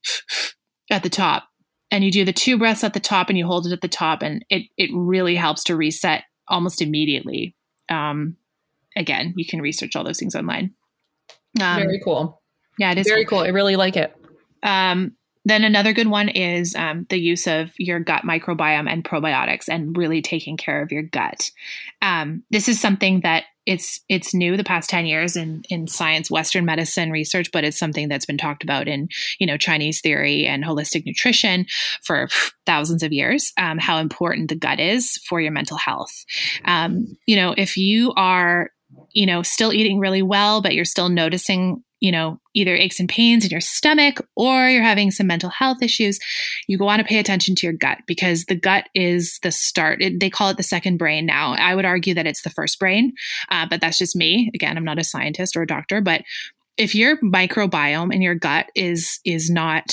[0.92, 1.46] at the top,
[1.92, 3.88] and you do the two breaths at the top and you hold it at the
[3.88, 7.56] top, and it it really helps to reset almost immediately.
[7.90, 8.38] Um,
[8.96, 10.74] again, you can research all those things online.
[11.62, 12.42] Um, Very cool.
[12.80, 13.40] yeah, it is Very cool.
[13.40, 14.16] I really like it.
[14.64, 19.68] um, then another good one is um, the use of your gut microbiome and probiotics,
[19.68, 21.50] and really taking care of your gut.
[22.02, 26.32] Um, this is something that it's it's new the past ten years in in science,
[26.32, 29.08] Western medicine research, but it's something that's been talked about in
[29.40, 31.66] you know Chinese theory and holistic nutrition
[32.04, 32.28] for
[32.66, 33.54] thousands of years.
[33.58, 36.26] Um, how important the gut is for your mental health.
[36.66, 38.72] Um, you know, if you are
[39.12, 43.08] you know still eating really well, but you're still noticing you know, either aches and
[43.08, 46.20] pains in your stomach or you're having some mental health issues,
[46.68, 50.02] you want to pay attention to your gut because the gut is the start.
[50.02, 51.54] It, they call it the second brain now.
[51.54, 53.14] I would argue that it's the first brain,
[53.50, 54.52] uh, but that's just me.
[54.54, 56.24] Again, I'm not a scientist or a doctor, but
[56.82, 59.92] if your microbiome in your gut is is not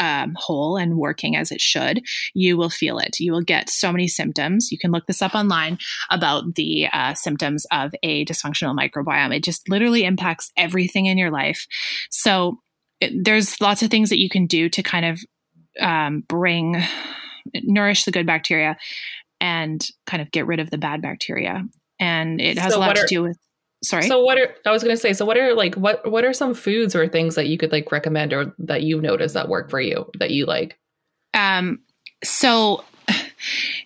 [0.00, 2.02] um, whole and working as it should,
[2.34, 3.20] you will feel it.
[3.20, 4.72] You will get so many symptoms.
[4.72, 5.78] You can look this up online
[6.10, 9.32] about the uh, symptoms of a dysfunctional microbiome.
[9.32, 11.68] It just literally impacts everything in your life.
[12.10, 12.58] So
[13.00, 15.20] it, there's lots of things that you can do to kind of
[15.80, 16.82] um, bring
[17.62, 18.76] nourish the good bacteria
[19.40, 21.62] and kind of get rid of the bad bacteria.
[22.00, 23.38] And it has so a lot are, to do with
[23.84, 24.06] sorry.
[24.06, 26.32] So what are I was going to say so what are like what what are
[26.32, 29.70] some foods or things that you could like recommend or that you've noticed that work
[29.70, 30.78] for you that you like?
[31.32, 31.80] Um
[32.22, 32.84] so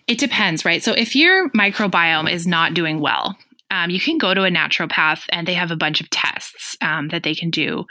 [0.07, 0.83] it depends, right?
[0.83, 3.37] So if your microbiome is not doing well,
[3.71, 7.09] um, you can go to a naturopath and they have a bunch of tests um,
[7.09, 7.85] that they can do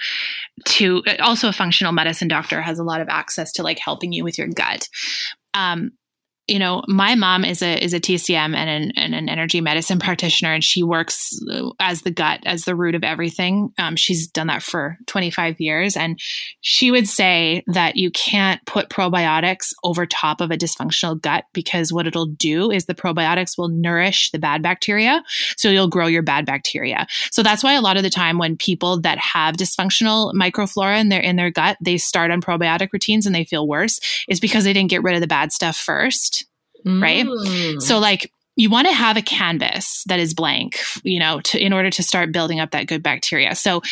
[0.64, 4.24] to also a functional medicine doctor has a lot of access to like helping you
[4.24, 4.88] with your gut
[5.54, 5.92] um,
[6.48, 9.98] you know, my mom is a is a TCM and an, and an energy medicine
[10.00, 11.38] practitioner, and she works
[11.78, 13.72] as the gut, as the root of everything.
[13.78, 16.18] Um, she's done that for 25 years, and
[16.60, 21.92] she would say that you can't put probiotics over top of a dysfunctional gut because
[21.92, 25.22] what it'll do is the probiotics will nourish the bad bacteria,
[25.56, 27.06] so you'll grow your bad bacteria.
[27.30, 31.10] So that's why a lot of the time when people that have dysfunctional microflora in
[31.10, 34.64] their in their gut, they start on probiotic routines and they feel worse, is because
[34.64, 36.37] they didn't get rid of the bad stuff first
[36.88, 37.02] mm.
[37.02, 37.82] right?
[37.82, 41.72] So like you want to have a canvas that is blank, you know, to in
[41.72, 43.54] order to start building up that good bacteria.
[43.54, 43.82] So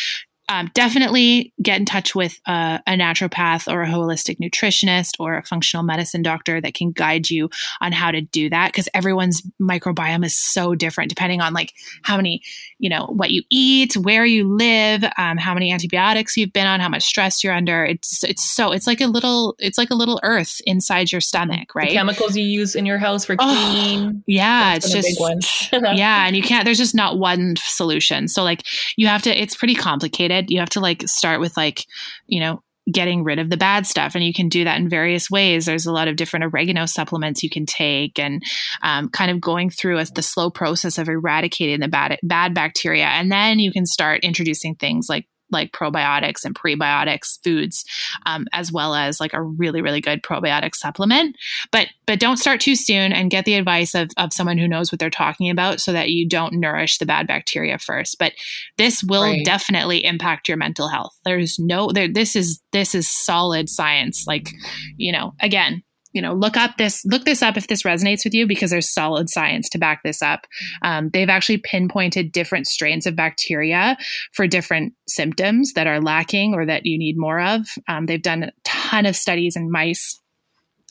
[0.49, 5.83] um, definitely get in touch with a naturopath or a holistic nutritionist or a functional
[5.83, 7.49] medicine doctor that can guide you
[7.81, 11.73] on how to do that because everyone's microbiome is so different depending on like
[12.03, 12.41] how many
[12.79, 16.79] you know what you eat where you live um, how many antibiotics you've been on
[16.79, 17.83] how much stress you're under.
[17.83, 21.75] It's it's so it's like a little it's like a little earth inside your stomach
[21.75, 21.89] right?
[21.89, 26.35] the chemicals you use in your house for cleaning oh, yeah it's just yeah and
[26.35, 28.27] you can't there's just not one solution.
[28.27, 28.63] So like
[28.95, 31.83] you have to it's pretty complicated you have to like start with like,
[32.27, 32.61] you know,
[32.91, 34.15] getting rid of the bad stuff.
[34.15, 35.65] And you can do that in various ways.
[35.65, 38.41] There's a lot of different oregano supplements you can take and
[38.81, 43.05] um, kind of going through a, the slow process of eradicating the bad, bad bacteria.
[43.05, 47.83] And then you can start introducing things like like probiotics and prebiotics foods,
[48.25, 51.35] um, as well as like a really, really good probiotic supplement.
[51.71, 54.91] But but don't start too soon and get the advice of, of someone who knows
[54.91, 58.17] what they're talking about so that you don't nourish the bad bacteria first.
[58.17, 58.33] But
[58.77, 59.45] this will right.
[59.45, 61.17] definitely impact your mental health.
[61.25, 64.25] There's no there this is this is solid science.
[64.27, 64.51] Like,
[64.97, 65.83] you know, again,
[66.13, 68.91] you know look up this look this up if this resonates with you because there's
[68.91, 70.47] solid science to back this up
[70.81, 73.97] um, they've actually pinpointed different strains of bacteria
[74.33, 78.43] for different symptoms that are lacking or that you need more of um, they've done
[78.43, 80.19] a ton of studies in mice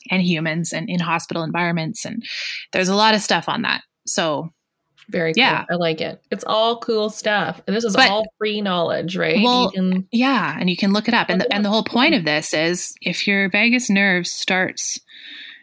[0.09, 2.23] and humans and in hospital environments and
[2.73, 4.49] there's a lot of stuff on that so
[5.09, 5.43] very cool.
[5.43, 5.65] Yeah.
[5.69, 6.21] I like it.
[6.31, 7.61] It's all cool stuff.
[7.65, 9.41] And this is but, all free knowledge, right?
[9.41, 11.29] Well, can, yeah, and you can look it up.
[11.29, 14.99] And the, and the whole point of this is if your vagus nerve starts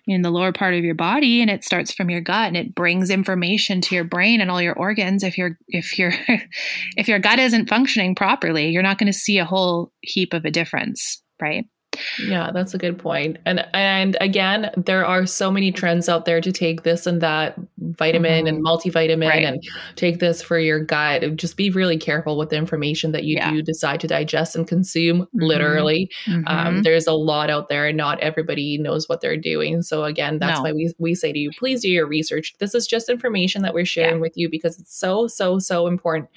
[0.06, 2.74] in the lower part of your body and it starts from your gut and it
[2.74, 6.12] brings information to your brain and all your organs if your if your
[6.96, 10.44] if your gut isn't functioning properly you're not going to see a whole heap of
[10.44, 11.66] a difference right
[12.20, 13.38] yeah, that's a good point.
[13.44, 17.56] And and again, there are so many trends out there to take this and that
[17.78, 18.56] vitamin mm-hmm.
[18.56, 19.44] and multivitamin right.
[19.44, 19.62] and
[19.96, 21.36] take this for your gut.
[21.36, 23.50] Just be really careful with the information that you yeah.
[23.50, 25.22] do decide to digest and consume.
[25.22, 25.42] Mm-hmm.
[25.42, 26.54] Literally, um, mm-hmm.
[26.54, 29.82] Um, there's a lot out there, and not everybody knows what they're doing.
[29.82, 30.64] So again, that's no.
[30.64, 32.54] why we we say to you, please do your research.
[32.58, 34.20] This is just information that we're sharing yeah.
[34.20, 36.28] with you because it's so so so important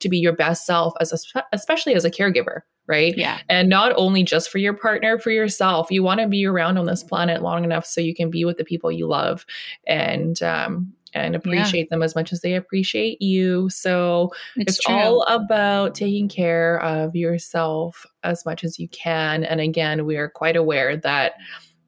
[0.00, 3.16] to be your best self as a, especially as a caregiver right?
[3.16, 3.38] Yeah.
[3.48, 5.90] And not only just for your partner, for yourself.
[5.90, 8.56] You want to be around on this planet long enough so you can be with
[8.56, 9.44] the people you love
[9.86, 11.90] and um and appreciate yeah.
[11.90, 13.70] them as much as they appreciate you.
[13.70, 19.42] So it's, it's all about taking care of yourself as much as you can.
[19.42, 21.34] And again, we are quite aware that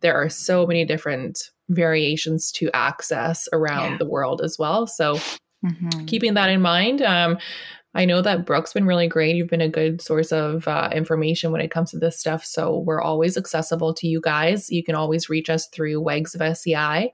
[0.00, 3.98] there are so many different variations to access around yeah.
[3.98, 4.86] the world as well.
[4.86, 5.16] So
[5.64, 6.06] mm-hmm.
[6.06, 7.38] keeping that in mind, um,
[7.94, 9.34] I know that Brooke's been really great.
[9.34, 12.44] You've been a good source of uh, information when it comes to this stuff.
[12.44, 14.70] So we're always accessible to you guys.
[14.70, 17.10] You can always reach us through wags of SCI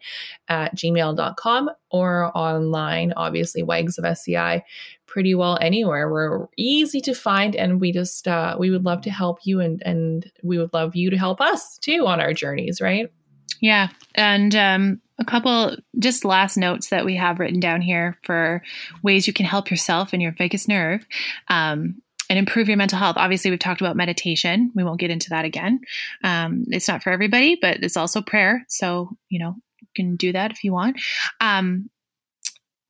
[0.49, 4.65] at gmail.com or online, obviously, wags of SCI
[5.07, 6.11] pretty well anywhere.
[6.11, 9.81] We're easy to find and we just, uh, we would love to help you and,
[9.87, 13.13] and we would love you to help us too on our journeys, right?
[13.61, 13.89] Yeah.
[14.15, 18.63] And um, a couple just last notes that we have written down here for
[19.03, 21.07] ways you can help yourself and your vagus nerve
[21.49, 23.17] um, and improve your mental health.
[23.17, 24.73] Obviously, we've talked about meditation.
[24.75, 25.81] We won't get into that again.
[26.23, 28.65] Um, it's not for everybody, but it's also prayer.
[28.69, 31.01] So, you know, you can do that if you want.
[31.41, 31.91] Um,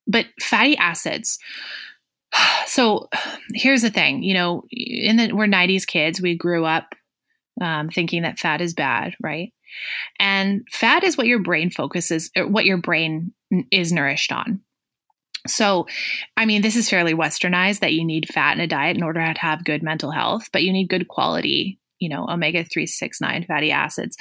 [0.07, 1.39] but fatty acids.
[2.67, 3.07] So
[3.53, 6.93] here's the thing, you know, in the we're 90s kids, we grew up
[7.61, 9.53] um, thinking that fat is bad, right?
[10.19, 13.33] And fat is what your brain focuses, what your brain
[13.71, 14.61] is nourished on.
[15.47, 15.87] So,
[16.37, 19.19] I mean, this is fairly westernized that you need fat in a diet in order
[19.19, 23.21] to have good mental health, but you need good quality, you know, omega 3, 6,
[23.21, 24.17] 9 fatty acids.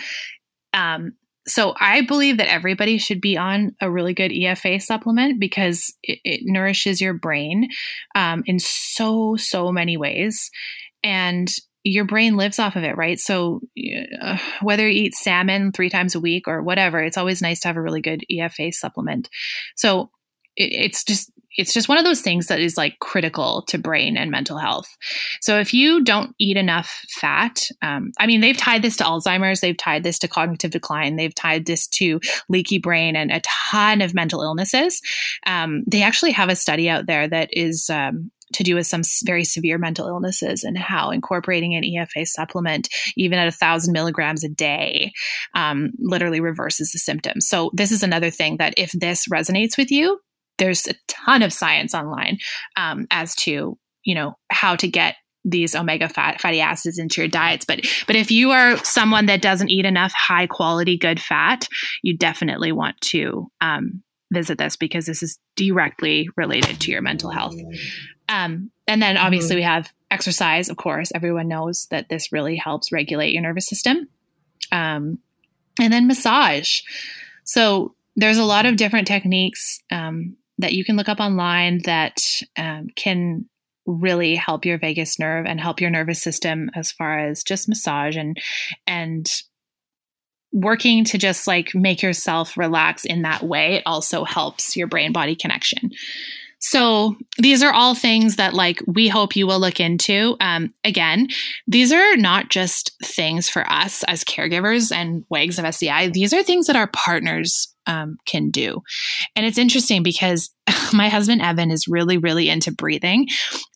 [0.75, 1.13] Um,
[1.47, 6.19] so I believe that everybody should be on a really good EFA supplement because it,
[6.25, 7.69] it nourishes your brain
[8.15, 10.51] um, in so, so many ways.
[11.03, 11.49] And
[11.85, 13.19] your brain lives off of it, right?
[13.19, 13.61] So
[14.21, 17.69] uh, whether you eat salmon three times a week or whatever, it's always nice to
[17.69, 19.29] have a really good EFA supplement.
[19.77, 20.11] So
[20.57, 24.17] it, it's just it's just one of those things that is like critical to brain
[24.17, 24.89] and mental health.
[25.41, 29.61] So if you don't eat enough fat, um, I mean, they've tied this to Alzheimer's,
[29.61, 34.01] they've tied this to cognitive decline, they've tied this to leaky brain and a ton
[34.01, 35.01] of mental illnesses.
[35.47, 39.03] Um, they actually have a study out there that is um, to do with some
[39.25, 44.45] very severe mental illnesses and how incorporating an EFA supplement, even at a thousand milligrams
[44.45, 45.13] a day,
[45.55, 47.47] um, literally reverses the symptoms.
[47.47, 50.19] So, this is another thing that if this resonates with you,
[50.59, 52.39] there's a ton of science online
[52.77, 57.29] um, as to you know how to get these omega fat, fatty acids into your
[57.29, 61.67] diets but but if you are someone that doesn't eat enough high quality good fat
[62.03, 64.03] you definitely want to um,
[64.33, 67.57] visit this because this is directly related to your mental health
[68.29, 69.61] um, and then obviously mm-hmm.
[69.61, 71.11] we have exercise of course.
[71.15, 74.09] Everyone knows that this really helps regulate your nervous system.
[74.73, 75.19] Um,
[75.81, 76.81] and then massage.
[77.45, 82.21] So there's a lot of different techniques um, that you can look up online that
[82.57, 83.49] um, can
[83.87, 88.17] really help your vagus nerve and help your nervous system as far as just massage
[88.17, 88.39] and
[88.87, 89.29] and
[90.53, 93.75] working to just like make yourself relax in that way.
[93.75, 95.91] It also helps your brain body connection
[96.67, 100.35] so these are all things that like we hope you will look into.
[100.41, 101.29] Um, again,
[101.67, 106.09] these are not just things for us as caregivers and WAGs of SCI.
[106.09, 108.81] These are things that our partners um, can do.
[109.37, 110.51] And it's interesting because
[110.95, 113.29] my husband Evan is really, really into breathing.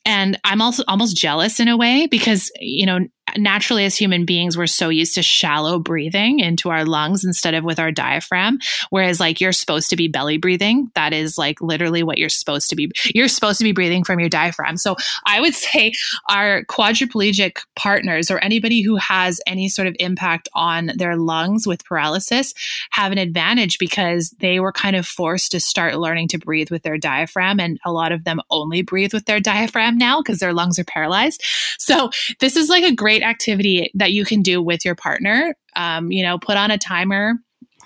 [0.07, 3.01] And I'm also almost jealous in a way because, you know,
[3.37, 7.65] naturally as human beings, we're so used to shallow breathing into our lungs instead of
[7.65, 8.59] with our diaphragm.
[8.91, 10.91] Whereas, like, you're supposed to be belly breathing.
[10.95, 12.91] That is like literally what you're supposed to be.
[13.15, 14.77] You're supposed to be breathing from your diaphragm.
[14.77, 15.93] So I would say
[16.29, 21.85] our quadriplegic partners or anybody who has any sort of impact on their lungs with
[21.85, 22.55] paralysis
[22.91, 26.83] have an advantage because they were kind of forced to start learning to breathe with
[26.83, 27.61] their diaphragm.
[27.61, 30.85] And a lot of them only breathe with their diaphragm now because their lungs are
[30.85, 31.43] paralyzed.
[31.79, 32.11] So
[32.41, 35.55] this is like a great activity that you can do with your partner.
[35.77, 37.35] Um, you know, put on a timer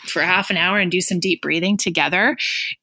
[0.07, 2.37] for half an hour and do some deep breathing together.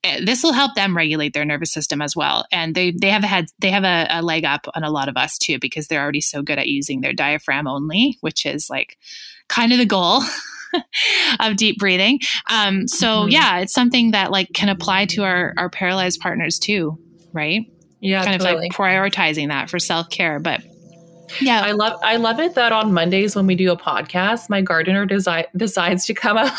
[0.03, 2.45] Eh, this will help them regulate their nervous system as well.
[2.51, 5.17] And they they have had they have a, a, leg up on a lot of
[5.17, 8.97] us too because they're already so good at using their diaphragm only, which is like
[9.47, 10.21] kind of the goal.
[11.39, 12.19] of deep breathing.
[12.47, 13.31] Um, so mm-hmm.
[13.31, 16.99] yeah, it's something that like can apply to our our paralyzed partners too,
[17.33, 17.65] right?
[18.01, 18.67] Yeah, kind totally.
[18.67, 20.39] of like prioritizing that for self care.
[20.39, 20.61] But
[21.41, 21.61] yeah.
[21.61, 25.05] I love I love it that on Mondays when we do a podcast, my gardener
[25.05, 26.51] desi- decides to come out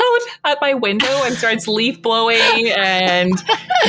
[0.44, 2.40] at my window and starts leaf blowing
[2.76, 3.32] and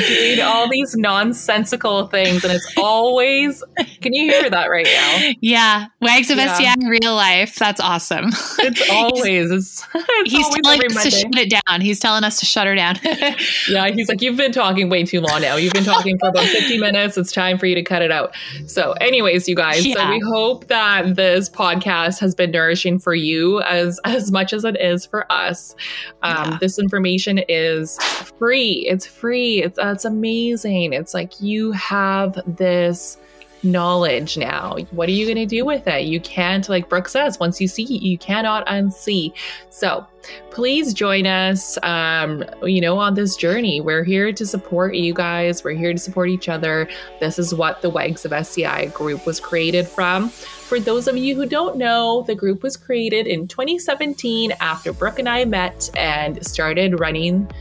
[0.08, 3.64] doing all these nonsensical things and it's always
[4.02, 5.30] Can you hear that right now?
[5.42, 5.88] Yeah.
[6.02, 6.74] Wags of yeah.
[6.80, 7.56] In real life.
[7.56, 8.32] That's awesome.
[8.64, 11.82] It's always it's, it's He's always telling us to shut it down.
[11.82, 13.00] He's telling us to shut her down.
[13.70, 15.56] yeah, he's like you've been talking way too long now.
[15.56, 17.18] You've been talking for about 50 minutes.
[17.18, 18.36] It's time for you to cut it out.
[18.68, 19.96] So anyways, you guys, yeah.
[19.96, 24.64] so we hope that this podcast has been nourishing for you as as much as
[24.64, 25.76] it is for us.
[26.24, 26.58] Um, yeah.
[26.60, 27.98] This information is
[28.40, 28.86] free.
[28.88, 29.64] It's free.
[29.64, 30.94] It's uh, it's amazing.
[30.94, 33.18] It's like you have this
[33.64, 34.76] knowledge now.
[34.92, 36.06] What are you going to do with it?
[36.06, 39.34] You can't, like Brooke says, once you see, you cannot unsee.
[39.70, 40.06] So
[40.50, 43.80] please join us, um, you know, on this journey.
[43.80, 45.64] We're here to support you guys.
[45.64, 46.90] We're here to support each other.
[47.20, 50.32] This is what the WAGs of SCI group was created from.
[50.72, 55.20] For those of you who don't know, the group was created in 2017 after Brooke
[55.20, 57.52] and I met and started running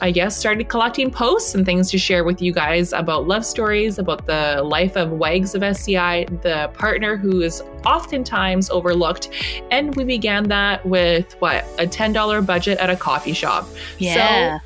[0.00, 3.98] I guess, started collecting posts and things to share with you guys about love stories,
[3.98, 9.30] about the life of WAGs of SCI, the partner who is oftentimes overlooked.
[9.72, 13.68] And we began that with what, a $10 budget at a coffee shop.
[13.98, 14.58] Yeah.
[14.58, 14.64] So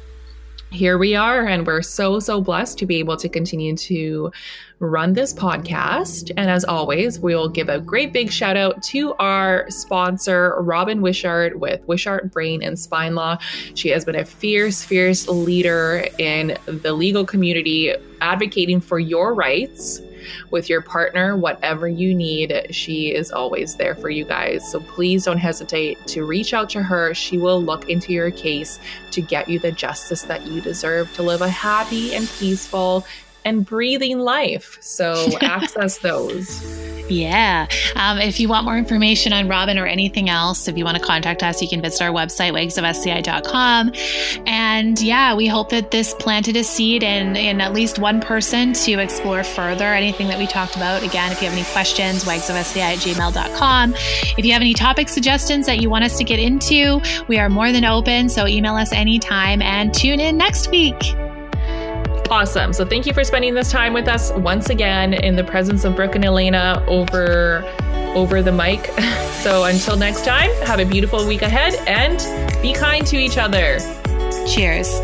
[0.74, 4.30] here we are, and we're so, so blessed to be able to continue to
[4.78, 6.30] run this podcast.
[6.36, 11.58] And as always, we'll give a great big shout out to our sponsor, Robin Wishart
[11.58, 13.38] with Wishart Brain and Spine Law.
[13.74, 20.00] She has been a fierce, fierce leader in the legal community advocating for your rights
[20.50, 24.70] with your partner, whatever you need, she is always there for you guys.
[24.70, 27.14] So please don't hesitate to reach out to her.
[27.14, 28.78] She will look into your case
[29.10, 33.06] to get you the justice that you deserve to live a happy and peaceful
[33.44, 34.78] and breathing life.
[34.80, 36.62] So access those.
[37.08, 37.66] Yeah.
[37.96, 41.02] Um, if you want more information on Robin or anything else, if you want to
[41.02, 43.92] contact us, you can visit our website, wagsofsci.com.
[44.46, 48.72] And yeah, we hope that this planted a seed in, in at least one person
[48.72, 51.02] to explore further anything that we talked about.
[51.02, 53.94] Again, if you have any questions, wegsofsci at gmail.com.
[53.94, 57.50] If you have any topic suggestions that you want us to get into, we are
[57.50, 58.28] more than open.
[58.28, 60.94] So email us anytime and tune in next week.
[62.30, 62.72] Awesome.
[62.72, 65.94] So thank you for spending this time with us once again in the presence of
[65.94, 67.62] Brooke and Elena over
[68.14, 68.90] over the mic.
[69.44, 72.16] So until next time, have a beautiful week ahead and
[72.62, 73.78] be kind to each other.
[74.48, 75.02] Cheers.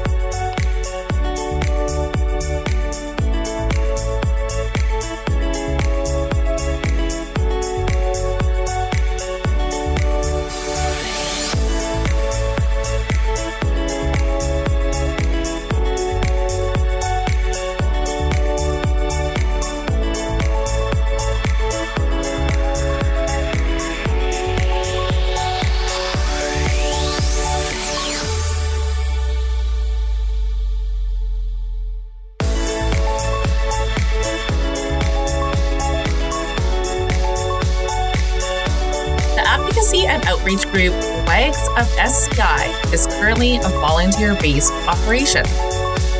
[42.93, 45.45] Is currently a volunteer based operation.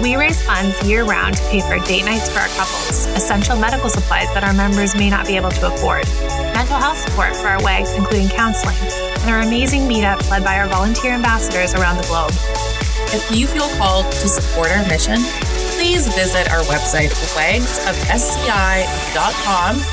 [0.03, 3.89] We raise funds year round to pay for date nights for our couples, essential medical
[3.89, 6.07] supplies that our members may not be able to afford,
[6.55, 8.77] mental health support for our WAGs, including counseling,
[9.21, 12.33] and our amazing meetups led by our volunteer ambassadors around the globe.
[13.13, 15.21] If you feel called to support our mission,
[15.77, 17.73] please visit our website, wagsofsci.com,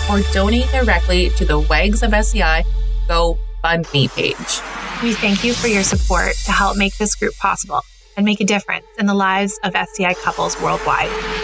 [0.09, 2.63] or donate directly to the Wags of SCI
[3.07, 4.76] Go GoFundMe page.
[5.03, 7.81] We thank you for your support to help make this group possible
[8.15, 11.36] and make a difference in the lives of SCI couples worldwide.